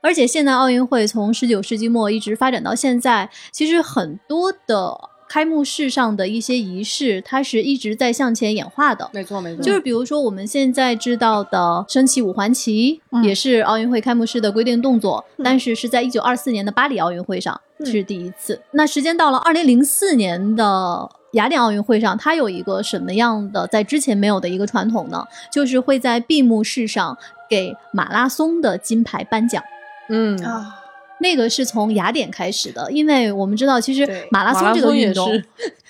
[0.04, 5.11] 而且现代奥运会从十九世纪末一直发展到现在，其实很多的。
[5.32, 9.10] 开幕式上的一些仪式，它是一直在向前演化的。
[9.14, 9.64] 没错，没错。
[9.64, 18.62] 就是比如说我们现在知道的升起五环旗，也是奥运会开幕式的规定动作，但是是在一九二四年的巴黎奥运会上是第一次。
[18.72, 25.26] 那时间到了二零零四年的雅典奥运会上，它有一个什么样的在之前没有的一个传统呢？
[25.50, 27.18] 就是会在闭幕式上
[27.50, 29.64] 给马拉松的金牌颁奖。
[30.10, 30.81] 嗯啊，
[31.22, 35.30] 那个是从雅典开始的，因为我们知道，其实马拉松这个运动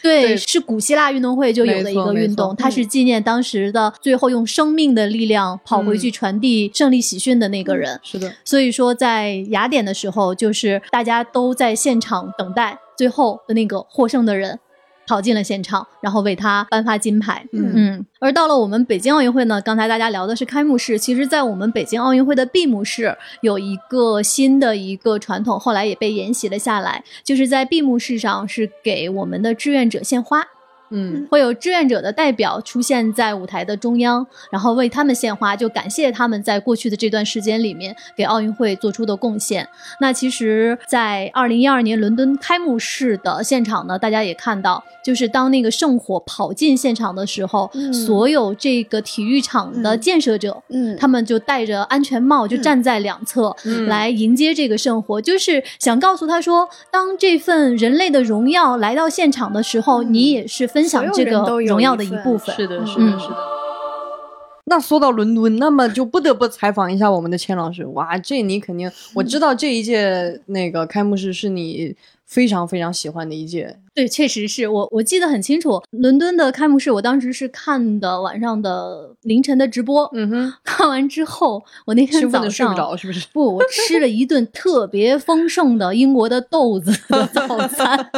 [0.02, 8.00] 对，对是古希腊运动会就有的一个运动，它是纪念当时的最后用生命的力量跑回去嗯传递胜利喜讯的那个人。
[8.04, 14.60] 是的，所以说，在雅典的时候，就是大家都在现场等待最后的那个获胜的人
[15.12, 17.46] 跑进了现场，然后为他颁发金牌。
[17.52, 30.48] 嗯嗯，而到了我们北京奥运会呢，刚才大家聊的是开幕式，其实，在我们北京奥运会的闭幕式有一个新的一个传统，后来也被沿袭了下来，就是在闭幕式上是给我们的志愿者献花。
[30.92, 31.28] 嗯。
[31.32, 39.68] 会有志愿者的代表出现在舞台的中央，然后为他们献花，就感谢他们在过去的这段时间里面给奥运会做出的贡献。
[40.00, 47.94] 那其实，在二零一二年伦敦开幕式的现场呢，大家也看到，就是当那个圣火跑进现场的时候，嗯。
[47.94, 50.00] 所有这个体育场的嗯。
[50.00, 50.62] 建设者。
[50.70, 53.86] 嗯，他们就戴着安全帽，就站在两侧、嗯。
[53.86, 60.14] 来迎接这个圣火，就是想告诉他说，当这份人类的荣耀来到现场的时候，嗯。
[60.14, 62.56] 你也是分享这个所有人都有荣耀的一部分。
[62.56, 63.36] 是的，是嗯的，是的。
[64.66, 67.86] 那说到伦敦，那么就不得不采访一下我们的千老师。
[67.88, 73.78] 哇，这你肯定，我知道这一届那个开幕式是你非常非常喜欢的一届。
[73.94, 83.28] 对，确实是我我记得很清楚，伦敦的开幕式，我当时是看的晚上的凌晨的直播，嗯哼，看完之后，我那天早上睡不着，是不是？
[83.34, 88.00] 不，我吃了一顿特别丰盛的英国的豆子的早餐。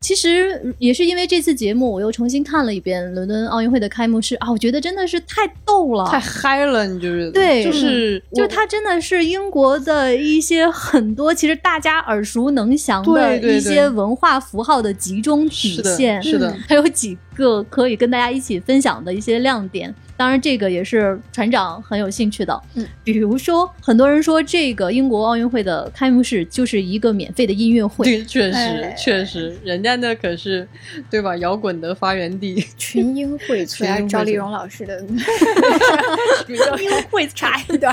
[0.00, 16.50] 其实也是因为这次节目，我又重新看了一遍伦敦奥运会的开幕式啊，我觉得真的是太逗了，太嗨了，你就是对就是就它真的是英国的一些很多其实大家耳熟能详的对对一些文化符号的集中体现，是的。
[16.50, 19.94] 嗯还有几个可以跟大家一起分享的一些亮点。
[20.16, 22.62] 当然，这个也是船长很有兴趣的。
[22.74, 28.04] 嗯，比如说，很多人说这个英国奥运会的开幕式就是一个免费的音乐会。
[28.04, 30.66] 对，确实哎确实，人家那可是
[31.10, 31.36] 对吧？
[31.38, 32.64] 摇滚的发源地。
[32.78, 37.92] 群英荟萃啊，群英赵丽蓉老师的音会插一段，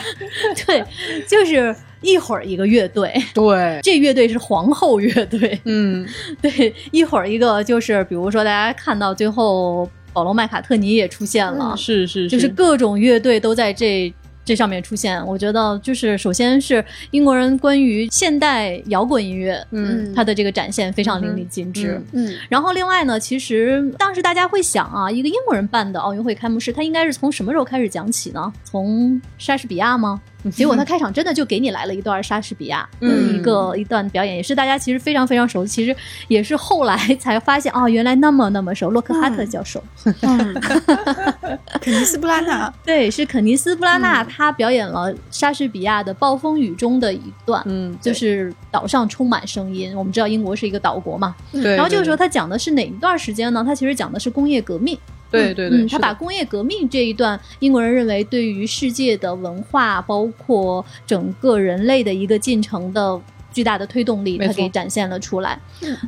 [0.68, 0.84] 对，
[1.28, 5.60] 就是一会儿一个乐队，对，这乐队是皇后乐队。
[5.66, 6.08] 嗯，
[6.39, 14.13] 对，一会儿一个就是，比如说大家看到最后，保罗麦卡特尼也出现了，是是就是各种乐队都在这
[14.43, 15.25] 这上面出现。
[15.25, 22.01] 我觉得就是首先是英国人关于现代摇滚音乐，嗯它的这个展现非常淋漓尽致。
[22.11, 28.51] 嗯嗯然后另外呢，其实当时大家会想啊，一个英国人办的奥运会开幕式，他应该是从什么时候开始讲起呢？
[28.63, 30.19] 从莎士比亚吗？
[30.50, 35.96] 结果他开场真的就给你来了一段莎士比亚的嗯一个、一段表演，也是大家其实非常非常熟，其实
[36.28, 39.84] 也是后来才发现哦，原来那么那么熟，洛克哈特教授。
[40.22, 40.54] 嗯，
[41.82, 49.96] 肯尼斯布拉纳， 对，是肯尼斯·布拉纳，他表演了莎士比亚的《暴风雨》中的一段，嗯，就是岛上充满声音。
[49.96, 51.76] 我们知道英国是一个岛国嘛，对。
[51.76, 53.64] 然后这个时候他讲的是哪一段时间呢？
[53.66, 54.98] 他其实讲的是工业革命。
[55.32, 63.19] 对对对，嗯，他把工业革命这一段，英国人认为对于世界的文化，包括整个人类的一个进程的
[63.51, 65.59] 巨大的推动力，他给展现了出来。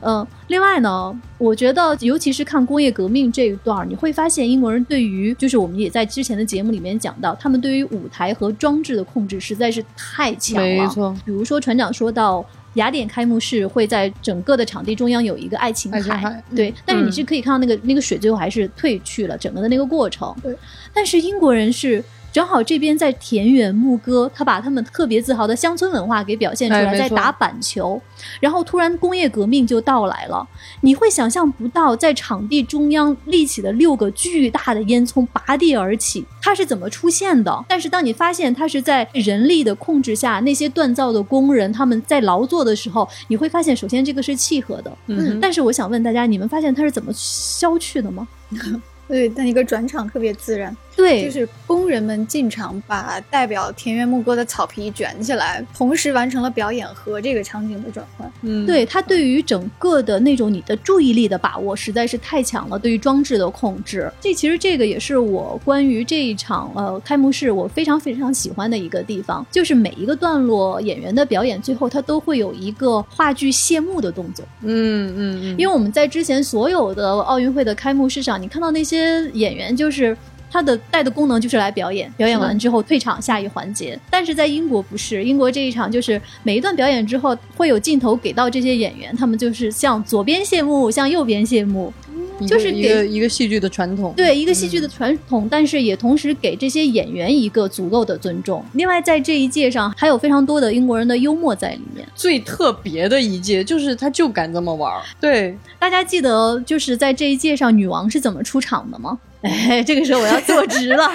[0.01, 10.83] 嗯、另外呢，我觉得尤其是看工业革命这一段，你会发现英国人对于，就是我们也在之前的节目里面讲到，他们对于舞台和装置的控制实在是太强了。
[10.83, 12.45] 没错，比如说船长说到。
[12.75, 20.35] 雅典开幕式会在整个的场地中央有一个爱琴爱琴海对，但是你嗯是可以看到那个、那个水最后还是退去了，整个的那个过程。
[20.41, 20.55] 对，
[20.93, 22.03] 但是英国人是
[22.33, 28.01] 正好这边在田园牧歌，他把他们特别自豪的乡村文化给表现出来，哎在打板球，
[28.39, 30.45] 然后突然工业革命就到来了，
[30.81, 37.63] 你会想象不到，在场地中央立起的六个巨大的烟囱拔地而起，它是怎么出现的？
[37.69, 48.27] 但是当你发现它是在人力的控制下，那些锻造的工人他们在劳作的时候，你会发现，首先这个是契合的，嗯，但是我想问大家，你们发现它是怎么消去的吗？
[49.13, 58.31] 对，但一个转场特别自然，对，就是工人们进场把代表田园牧歌的草皮卷起来，同时完成了表演和这个场景的转换。
[58.41, 79.02] 嗯，对他对于整个的那种你的注意力的把握实在是太强了，对于装置的控制，这其实这个也是我关于这一场呃开幕式我非常非常喜欢的一个地方，就是每一个段落演员的表演最后他都会有一个话剧谢幕的动作，嗯嗯嗯，因为我们在之前所有的奥运会的开幕式上，你看到那些
[79.33, 80.15] 演员就是。
[80.53, 83.99] 他的带的功能就是来表演，表演完之后退场下一环节。
[84.07, 91.91] 但是在英国不是，英国这一场就是每一段表演之后会有镜头给到这些演员，他们就是向左边谢幕，向右边谢幕。
[92.47, 98.63] 就是一个一个戏剧的传统，对一个戏剧的传统，但是也同时给这些演员一个足够的尊重。
[98.73, 102.07] 另外，在这一届上还有非常多的英国人的幽默在里面。
[102.15, 105.01] 最特别的一届就是他就敢这么玩儿。
[105.19, 109.17] 对，大家记得就是在这一届上女王是怎么出场的吗？
[109.41, 111.11] 哎，这个时候我要坐直了。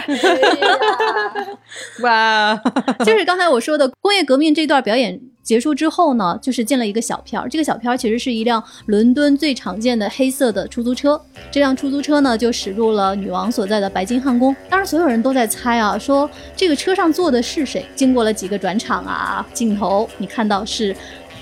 [2.03, 2.55] 哇，
[3.05, 5.21] 就是刚才我说的工业革命这段表演。
[5.49, 7.49] 结束之后呢，就是进了一个小片儿。
[7.49, 11.18] 这个小片儿其实是一辆伦敦最常见的黑色的出租车。
[11.51, 14.55] 这辆出租车呢，就驶入了女王所在的白金汉宫。
[14.68, 17.82] 当然，所有人都在猜啊，说这个车上坐的是谁？
[17.96, 20.94] 经过了几个转场啊，镜头你看到是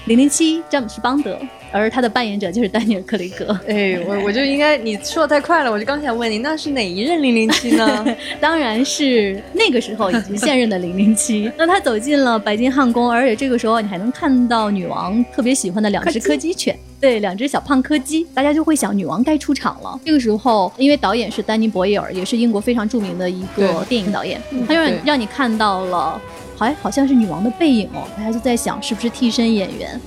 [0.06, 1.38] 零零七詹姆斯邦德。
[1.72, 3.48] 而他的扮演者就是丹尼尔·克雷格。
[3.68, 8.06] 哎，我我就应该你说的太快了，我就刚想问你，那是哪一任零零七呢？
[8.40, 11.50] 当然是那个时候以及现任的零零七。
[11.58, 20.00] 那他走进了白金汉宫，而且这个时候你还能看到女王特别喜欢的两只柯基犬， 对，两只小胖柯基，大家就会想女王该出场了。
[20.02, 26.18] 这个时候，因为导演是丹尼·博伊尔，也是英国非常著名的一个电影导演，他让让你看到了，
[26.56, 30.00] 好好像是女王的背影哦，大家就在想是不是替身演员。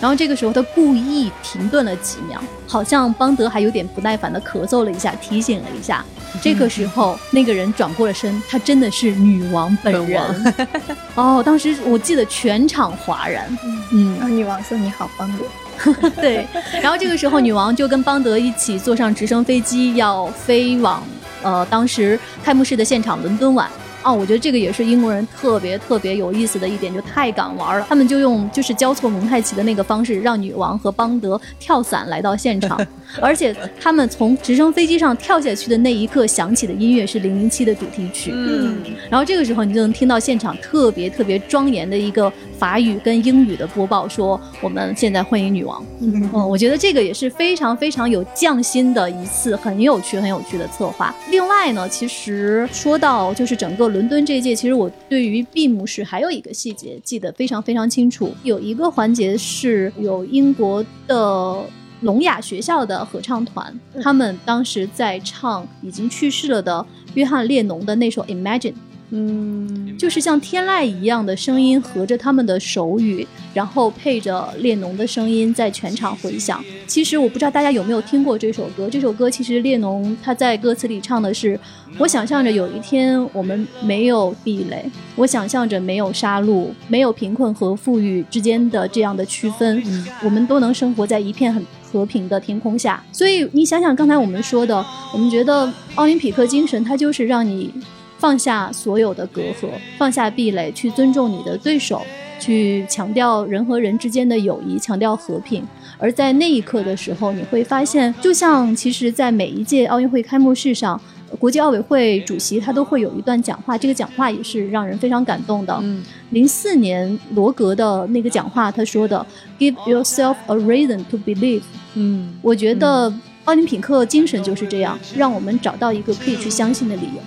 [0.00, 6.04] 然后这个时候，他故意停顿了几秒，好像邦德还有点不耐烦的咳嗽了一下，提醒了一下。
[6.40, 10.54] 这个时候，那个人转过了身，他真的是女王本人。
[11.16, 13.44] 哦，当时我记得全场哗然。
[13.90, 16.10] 嗯，然后女王说：“你好，邦德。
[16.22, 16.46] ”对。
[16.80, 21.02] 然后这个时候，女王就跟邦德一起坐上直升飞机，要飞往
[21.42, 23.68] 呃当时开幕式的现场——伦敦碗。
[24.08, 27.84] 哦，我觉得这个也是英国人特别特别有意思的一点，就太敢玩了。
[27.86, 32.80] 他们就用就是交错蒙太奇的那个方式，让女王和邦德跳伞来到现场，
[33.20, 38.30] 而且他们从直升飞机上跳下去的那一刻响起的音乐是《零零七》的主题曲。
[38.32, 38.78] 嗯，
[39.10, 45.84] 然后这个时候你就能听到现场特别特别庄严的一个法语跟英语的播报，说我们现在欢迎女王。
[46.00, 51.14] 嗯，我觉得这个也是非常非常有匠心的一次很有趣很有趣的策划。
[51.30, 53.97] 另外呢，其实说到就是整个。
[53.98, 61.64] 伦敦这一届，其实我对于闭幕式还有一个细节记得非常非常清楚，有一个环节是有英国的
[62.02, 68.72] 聋哑学校的合唱团，他们当时在唱已经去世了的约翰列侬的那首《Imagine》。
[69.10, 76.62] 嗯，就是像天籁一样的声音合着他们的手语，然后配着列侬的声音在全场回响。
[76.86, 78.88] 其实我不知道大家有没有听过这首歌。
[78.90, 81.58] 这首歌其实列侬他在歌词里唱的是：
[81.98, 84.84] 我想象着有一天我们没有壁垒，
[85.16, 89.82] 我想象着没有杀戮，没有贫困和富裕之间的这样的区分，
[90.22, 93.02] 我们都能生活在一片很和平的天空下。
[93.10, 94.84] 所以你想想刚才我们说的，
[95.14, 97.72] 我们觉得奥林匹克精神它就是让你。
[98.18, 102.02] 放下所有的隔阂，放下壁垒，去尊重你的对手，
[102.38, 105.64] 去强调人和人之间的友谊，强调和平。
[105.98, 111.00] 而在那一刻的时候，你会发现，就像其实，在每一届奥运会开幕式上，
[111.38, 115.82] 国际奥委会主席他都会有一段讲话，这个讲话也是让人非常感动的。
[116.30, 119.24] 零四年罗格的那个讲话，他说的
[119.58, 121.62] “Give yourself a reason to believe”。
[121.94, 123.12] 嗯，我觉得
[123.44, 127.22] 奥林匹克精神就是这样，让我们找到一个可以去相信的理由。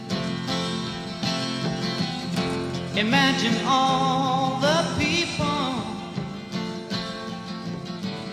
[2.93, 5.81] Imagine all the people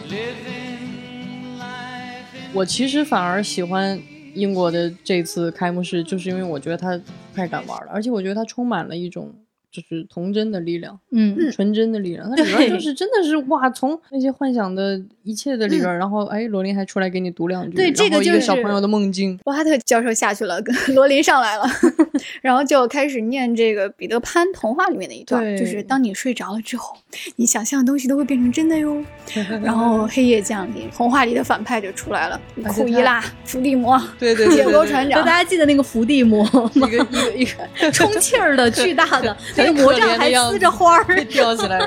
[0.08, 4.00] living life 我其实反而喜欢
[4.34, 7.00] 英国的这次开幕式，就是因为我觉得他
[7.34, 9.32] 太敢玩了，而且我觉得他充满了一种。
[9.70, 19.36] 就是童真的力量，嗯，纯真的力量，它里边就是真的是哇，从那些幻想的一切的里边，然后哎，罗琳还出来给你读两句，对，这个就是小朋友的梦境。
[19.44, 21.64] 博哈特教授下去了，跟罗琳上来了，
[22.40, 26.96] 然后就开始念这个彼得潘童话里面的一段，就是当你睡着了之后，
[27.36, 29.04] 你想象的东西都会变成真的哟。
[29.62, 36.70] 然后黑夜降临，童话里的反派就出来了，库伊拉、伏地魔，对对，铁钩船长，大家记得那个伏地魔吗？
[36.74, 39.36] 一个一个一个充气儿的 巨大的。
[39.58, 41.78] 那个魔杖还撕着花儿，掉起来。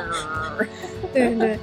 [1.13, 1.59] 对 对。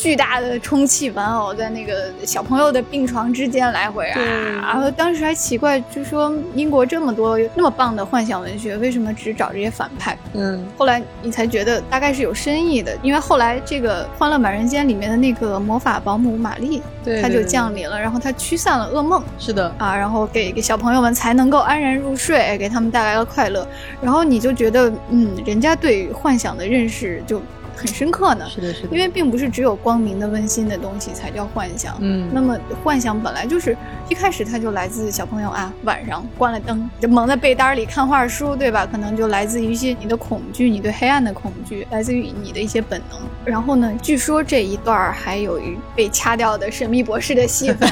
[0.00, 4.18] 巨大的充气玩偶在那个小朋友的病床之间来回啊，
[4.62, 10.16] 然后当时还奇怪，就说英国这么多那么棒的幻想文学，为什么只找这些反派？
[10.32, 19.70] 嗯，后来你才觉得大概是有深意的，因为后来这个《欢乐满人间》里面的那个魔法保姆玛丽，对，她就降临了，然后她驱散了噩梦，是的。
[19.76, 23.68] 啊，然后给给小朋友们才能够安然入睡，给他们带来了快乐，
[24.00, 27.42] 然后你就觉得，嗯，人家对幻想的认识就。
[27.80, 28.46] 很深刻呢？
[28.46, 28.88] 是的，是的。
[28.90, 31.96] 因为并不是只有光明的、温馨的东西才叫幻想。
[32.00, 32.54] 嗯，那么
[32.84, 33.74] 幻想本来就是
[34.10, 38.86] 一开始它就来自小朋友啊，晚上关了灯就蒙在被单里看画书，对吧？
[38.86, 43.18] 可能就来自于一些你的恐惧，你对黑暗的恐惧，来自于你的一些本能。
[43.44, 47.88] 然后呢，据说这一段还有一被掐掉的神秘博士的戏份，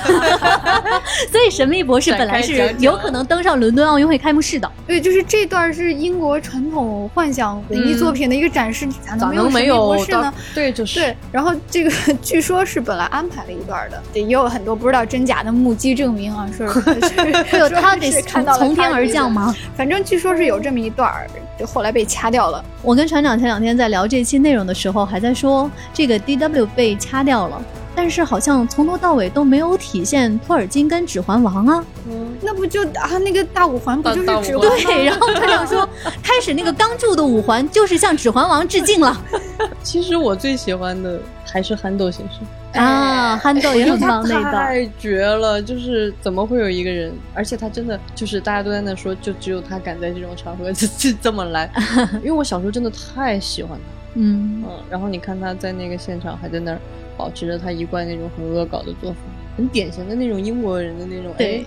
[1.33, 4.71] 所以神秘博士本来是有可能登上伦敦奥运会开幕式的。
[4.87, 10.33] 对，就是这段是英国传统幻想文艺作品的一个展示，咋能没有博士呢？
[10.55, 11.17] 对，就是对。
[11.33, 11.91] 然后这个
[12.23, 16.67] 据说是本来安排了一段的，也有很多不知道真假的目击证明啊，说
[17.51, 19.55] 会有他得看到从天而降吗？
[19.77, 21.27] 反正据说是有这么一段儿，
[21.59, 22.65] 就后来被掐掉了。
[22.83, 27.63] 我跟船长前两天在聊这期内容的时候，还在说这个 D W 被掐掉了，
[27.99, 31.85] 但是好像从头到尾都没有体现托尔金跟指环王啊。
[32.09, 34.69] 嗯，那不就啊那个大五环不就是指环？
[34.87, 35.89] 对，然后船长说，
[36.23, 39.21] 开始那个钢铸的五环就是向指环王致敬了。
[39.83, 42.81] 其实我最喜欢的还是憨豆先生。
[42.81, 45.61] 啊，憨豆也很棒，那段太绝了！
[45.61, 51.69] 就是怎么会有一个人，而且他真的就是大家都在那说，就只有他敢在这种场合就就这么来。
[52.23, 53.85] 因为我小时候真的太喜欢他，
[54.15, 54.71] 嗯嗯。
[54.89, 56.79] 然后你看他在那个现场还在那儿
[57.19, 59.17] 保持着他一贯那种很恶搞的作风，
[59.59, 61.63] 很典型的那种英国人的那种哎。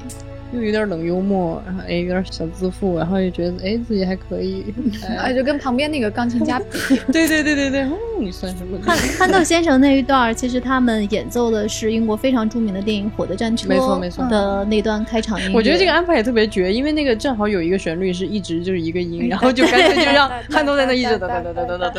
[0.54, 4.66] 又有点冷幽默，然后哎有点小自负，然后又觉得哎自己还可以，
[5.18, 7.88] 哎就跟旁边那个钢琴家比， 对对对对对，
[8.20, 8.78] 你算什么？
[8.84, 15.54] 憨憨豆先生那一段，其实他们演奏的是英国非常著名的电影《火的战车》没错没错的那段开场音乐。
[15.56, 21.90] 我觉得这个安排也特别绝，因为那个正好有一个旋律是一直就是一个音，然后就干脆就让憨豆在那一直哒哒哒哒哒哒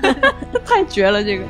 [0.00, 0.32] 哒，
[0.64, 1.42] 太绝了这个。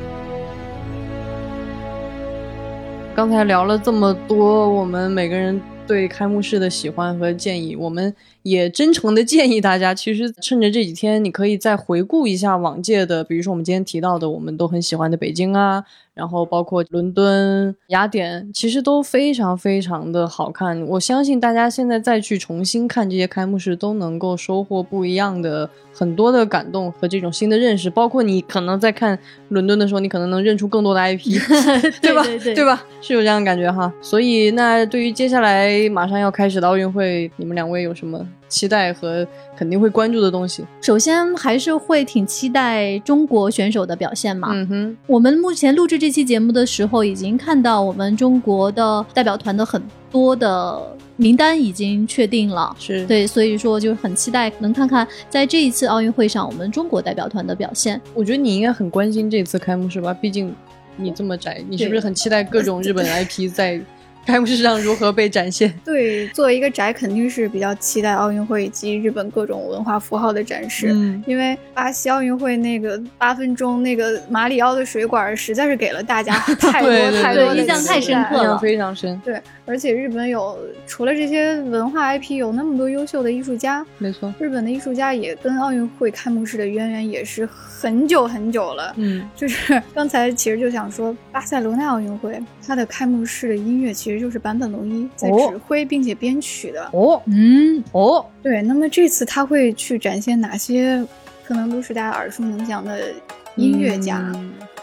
[3.14, 5.60] 刚才聊了这么多，我们每个人。
[5.86, 8.10] 对开幕式的喜欢和建议，我们
[8.44, 15.82] 也真诚的建议大家，其实趁着这几天，你可以再回顾一下往届的，比如说我们今天提到的，我们都很喜欢的北京啊。
[16.14, 20.80] 然后包括伦敦、雅典，其实都非常非常的好看。
[20.86, 27.90] 我相信大家现在再去重新看这些开幕式，都能够收获不一样的很多的感动和这种新的认识。
[27.90, 29.18] 包括你可能在看
[29.48, 31.36] 伦敦的时候，你可能能认出更多的 IP，
[32.00, 32.22] 对吧？
[32.54, 32.86] 对吧？
[33.00, 33.92] 是有这样的感觉哈。
[34.00, 38.24] 所以，那对于接下来马上要开始的奥运会，你们两位有什么？
[38.48, 39.26] 期待和
[39.56, 44.50] 肯定会关注的东西，首先还是会挺期待中国选手的表现嘛。
[44.52, 52.74] 嗯哼，我们目前录制这期节目的时候，已经看到我们中国的代表团的很多的名单已经确定了。
[52.78, 58.00] 是对，所以说就是很期待能看看在这一次奥运会上我们中国代表团的表现。
[58.14, 60.14] 我觉得你应该很关心这次开幕式吧？
[60.14, 60.54] 毕竟
[60.96, 63.80] 你这么宅，你是不是很期待各种日本 IP 在？
[64.26, 65.72] 开幕式上如何被展现？
[65.84, 70.88] 对，作为一个宅，肯定是比较期待奥运会以及日本各种文化符号的展示。
[70.92, 79.20] 嗯，因为巴西奥运会那个八分钟那个马里奥的水管，实在是给了大家 太多太多印象太深刻了，非常深。
[79.24, 83.84] 对，而且日本有除了这些文化 IP，有那么多优秀的艺术家。
[83.98, 88.94] 没错，日本的艺术家也跟奥运会开幕式的渊源也是很久很久了。
[88.96, 94.13] 嗯，就是 刚才其实就想说，巴塞罗那奥运会它的开幕式的音乐其实。
[94.14, 98.62] 其实就是坂本龙一在指挥并且编曲的哦，嗯哦，对。
[98.62, 101.04] 那么这次他会去展现哪些
[101.44, 103.12] 可能都是大家耳熟能详的
[103.56, 104.32] 音乐家，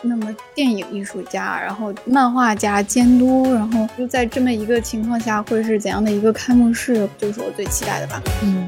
[0.02, 8.22] 那么电影艺术家，然后漫画家、监督，然后就在这么一个情况下会是怎样的一个开幕式，就是我最期待的吧。
[8.44, 8.68] 嗯。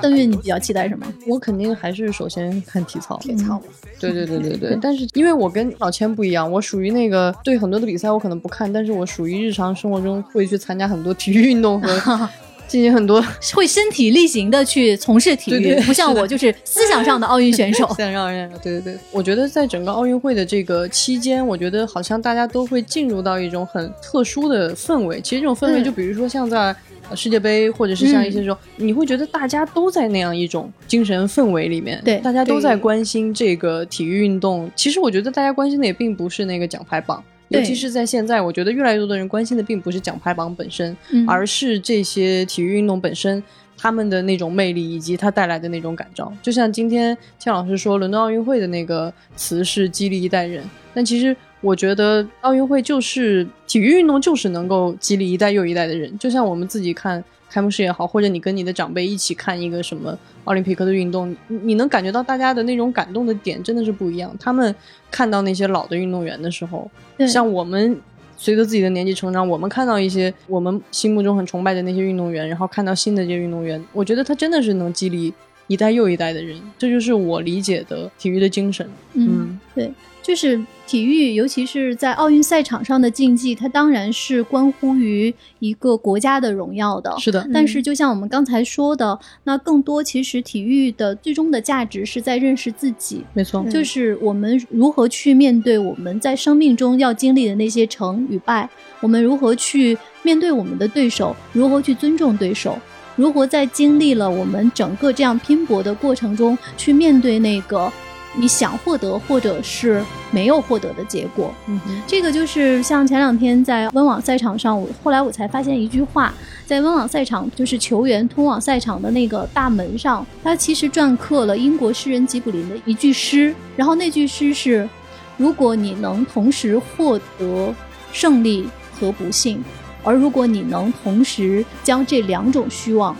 [0.00, 1.06] 邓月，你比较期待什么？
[1.26, 3.18] 我肯定还是首先看体操。
[3.18, 3.60] 体操，
[3.98, 4.78] 对对对对对。
[4.80, 12.28] 但是因为我跟老千不一样，我属于那个对很多的比赛我可能不看，但是我属于日常生活中会去参加很多体育运动和。
[12.72, 17.86] 进行很多 会身体力行的去从事体育，不像我就是思想上的奥运选手。
[17.92, 25.20] 思想上对对对，我觉得在整个奥运会的这个期间，我觉得好像大家都会进入到一种很特殊的氛围。
[25.20, 26.74] 其实这种氛围，就比如说像在
[27.14, 34.70] 世界杯，或者是像一些时候，你会觉得大家都在那样一种精神氛围里面，对，大家都在关心这个体育运动。
[34.74, 37.22] 其实我觉得大家关心的也并不是那个奖牌榜。
[37.52, 40.96] 尤其是在现在，我觉得越来越多的人关心的并不是奖牌榜本身，
[41.26, 43.42] 而是这些体育运动本身，
[43.76, 46.32] 他们的那种魅力以及它带来的那种感召。
[46.42, 56.18] 就像今天倩老师说，伦敦奥运会的那个词是激励一代人，但其实我觉得奥运会就是体育运动，就是能够激励一代又一代的人。
[56.18, 57.22] 就像我们自己看。
[57.52, 64.34] 开幕式也好，或者你跟你的长辈一起看一个什么奥林匹克的运动，你能感觉到大家的那种感动的点真的是不一样。
[64.40, 64.74] 他们
[65.10, 66.90] 看到那些老的运动员的时候，
[67.28, 68.00] 像我们
[68.38, 75.34] 随着自己的年纪成长，我们看到一些我们心目中很崇拜的那些运动员，然后看到新的这些运动员，我觉得他真的是能激励
[75.66, 78.88] 一代又一代的人，这就是我理解的体育的精神。
[79.12, 79.92] 嗯，对。
[80.22, 87.12] 就是体育，尤其是在奥运赛场上的竞技，它当然是关乎于一个国家的荣耀的。
[87.18, 93.24] 是的，但是就像我们刚才说的，那更多其实体育的最终的价值是在认识自己。
[93.34, 98.68] 没错，就是我们如何去面对我们在生命中要经历的那些成与败，
[99.00, 102.78] 我们如何去面对我们的对手，如何去尊重对手，
[103.16, 107.92] 如何在经历了我们整个这样拼搏的过程中去面对那个。
[108.34, 116.32] 你想获得，或者是没有获得的结果，嗯，这个就是像前两天在温网赛场上，我后来我才发现一句话，
[116.64, 124.88] 在温网赛场，就是球员通往赛场的那个大门上，他其实篆刻了英国诗人吉卜林的一句诗，然后那句诗是：
[125.36, 127.74] 如果你能同时获得
[128.12, 128.66] 胜利
[128.98, 129.62] 和不幸，
[130.02, 133.14] 而如果你能同时将这两种虚妄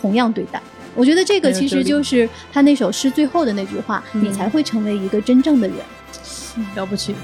[0.00, 0.60] 同样对待。
[0.94, 5.76] 我觉得这个其实就是他那首诗最后的那句话，你才会成为一个真正的人，
[6.74, 7.14] 了不起。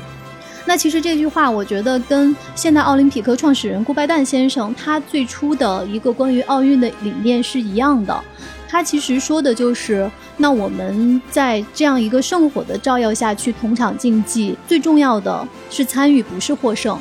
[0.66, 8.24] 那其实这句话，我觉得跟现代奥林匹克创始人顾拜旦先生他最初的一个关于奥运的理念是一样的。
[8.66, 16.98] 他其实说的就是，那我们在这样一个圣火的照耀下去同场竞技，最重要的是参与，不是获胜，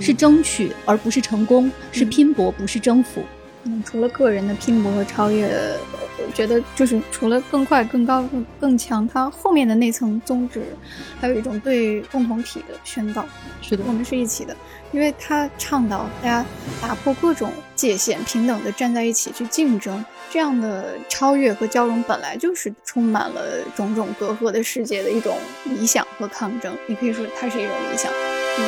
[0.00, 3.22] 是争取，而不是成功，是拼搏，不是征服。
[3.22, 3.35] 嗯，
[3.84, 5.48] 除了个人的拼搏和超越，
[6.18, 10.62] 我觉得就是除了更快、更高、更更强，它后面的那层宗旨，
[11.20, 13.24] 还有一种对共同体的宣告。
[13.62, 14.56] 是的，我们是一起的，
[14.92, 16.46] 因为他倡导大家
[16.80, 20.04] 打破各种界限，平等的站在一起去竞争。
[20.30, 26.72] 这样的超越和交融，本来就是充满了种种隔阂的世界的一种理想和抗争。
[26.86, 28.12] 你可以说它是一种理想。
[28.58, 28.64] 嗯。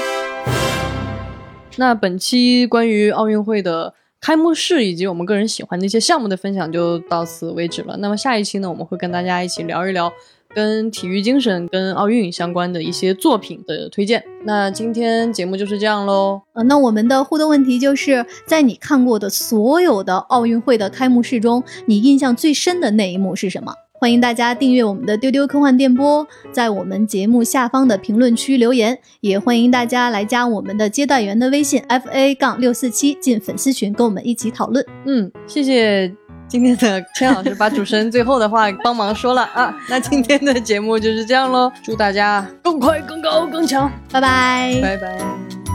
[1.77, 3.95] 那本期关于奥运会的。
[4.29, 7.97] 开幕式以及我们个人喜欢的一些项目的分享就到此为止了。
[7.97, 10.13] 那么下一期呢，我们会跟大家一起聊一聊
[10.55, 14.23] 跟体育精神、跟奥运相关的一些作品的推荐。
[14.45, 16.43] 那今天节目就是这样喽。
[16.53, 23.73] 呃，那我们的互动问题就是在你看过的所有的奥运会的开幕式中，你印象最深的那一幕是什么？
[24.01, 34.85] 欢迎大家订阅我们的丢丢科幻电波，在我们节目下方的评论区留言，也欢迎大家来加我们的接待员的微信 f a 杠六四七进粉丝群，跟我们一起讨论。
[35.05, 36.15] 嗯，谢谢
[36.47, 39.77] 今天的千老师把主持人最后的话帮忙说了啊。
[39.89, 45.68] 那今天的节目就是这样喽，祝大家更快、更高、更强，拜拜，拜拜。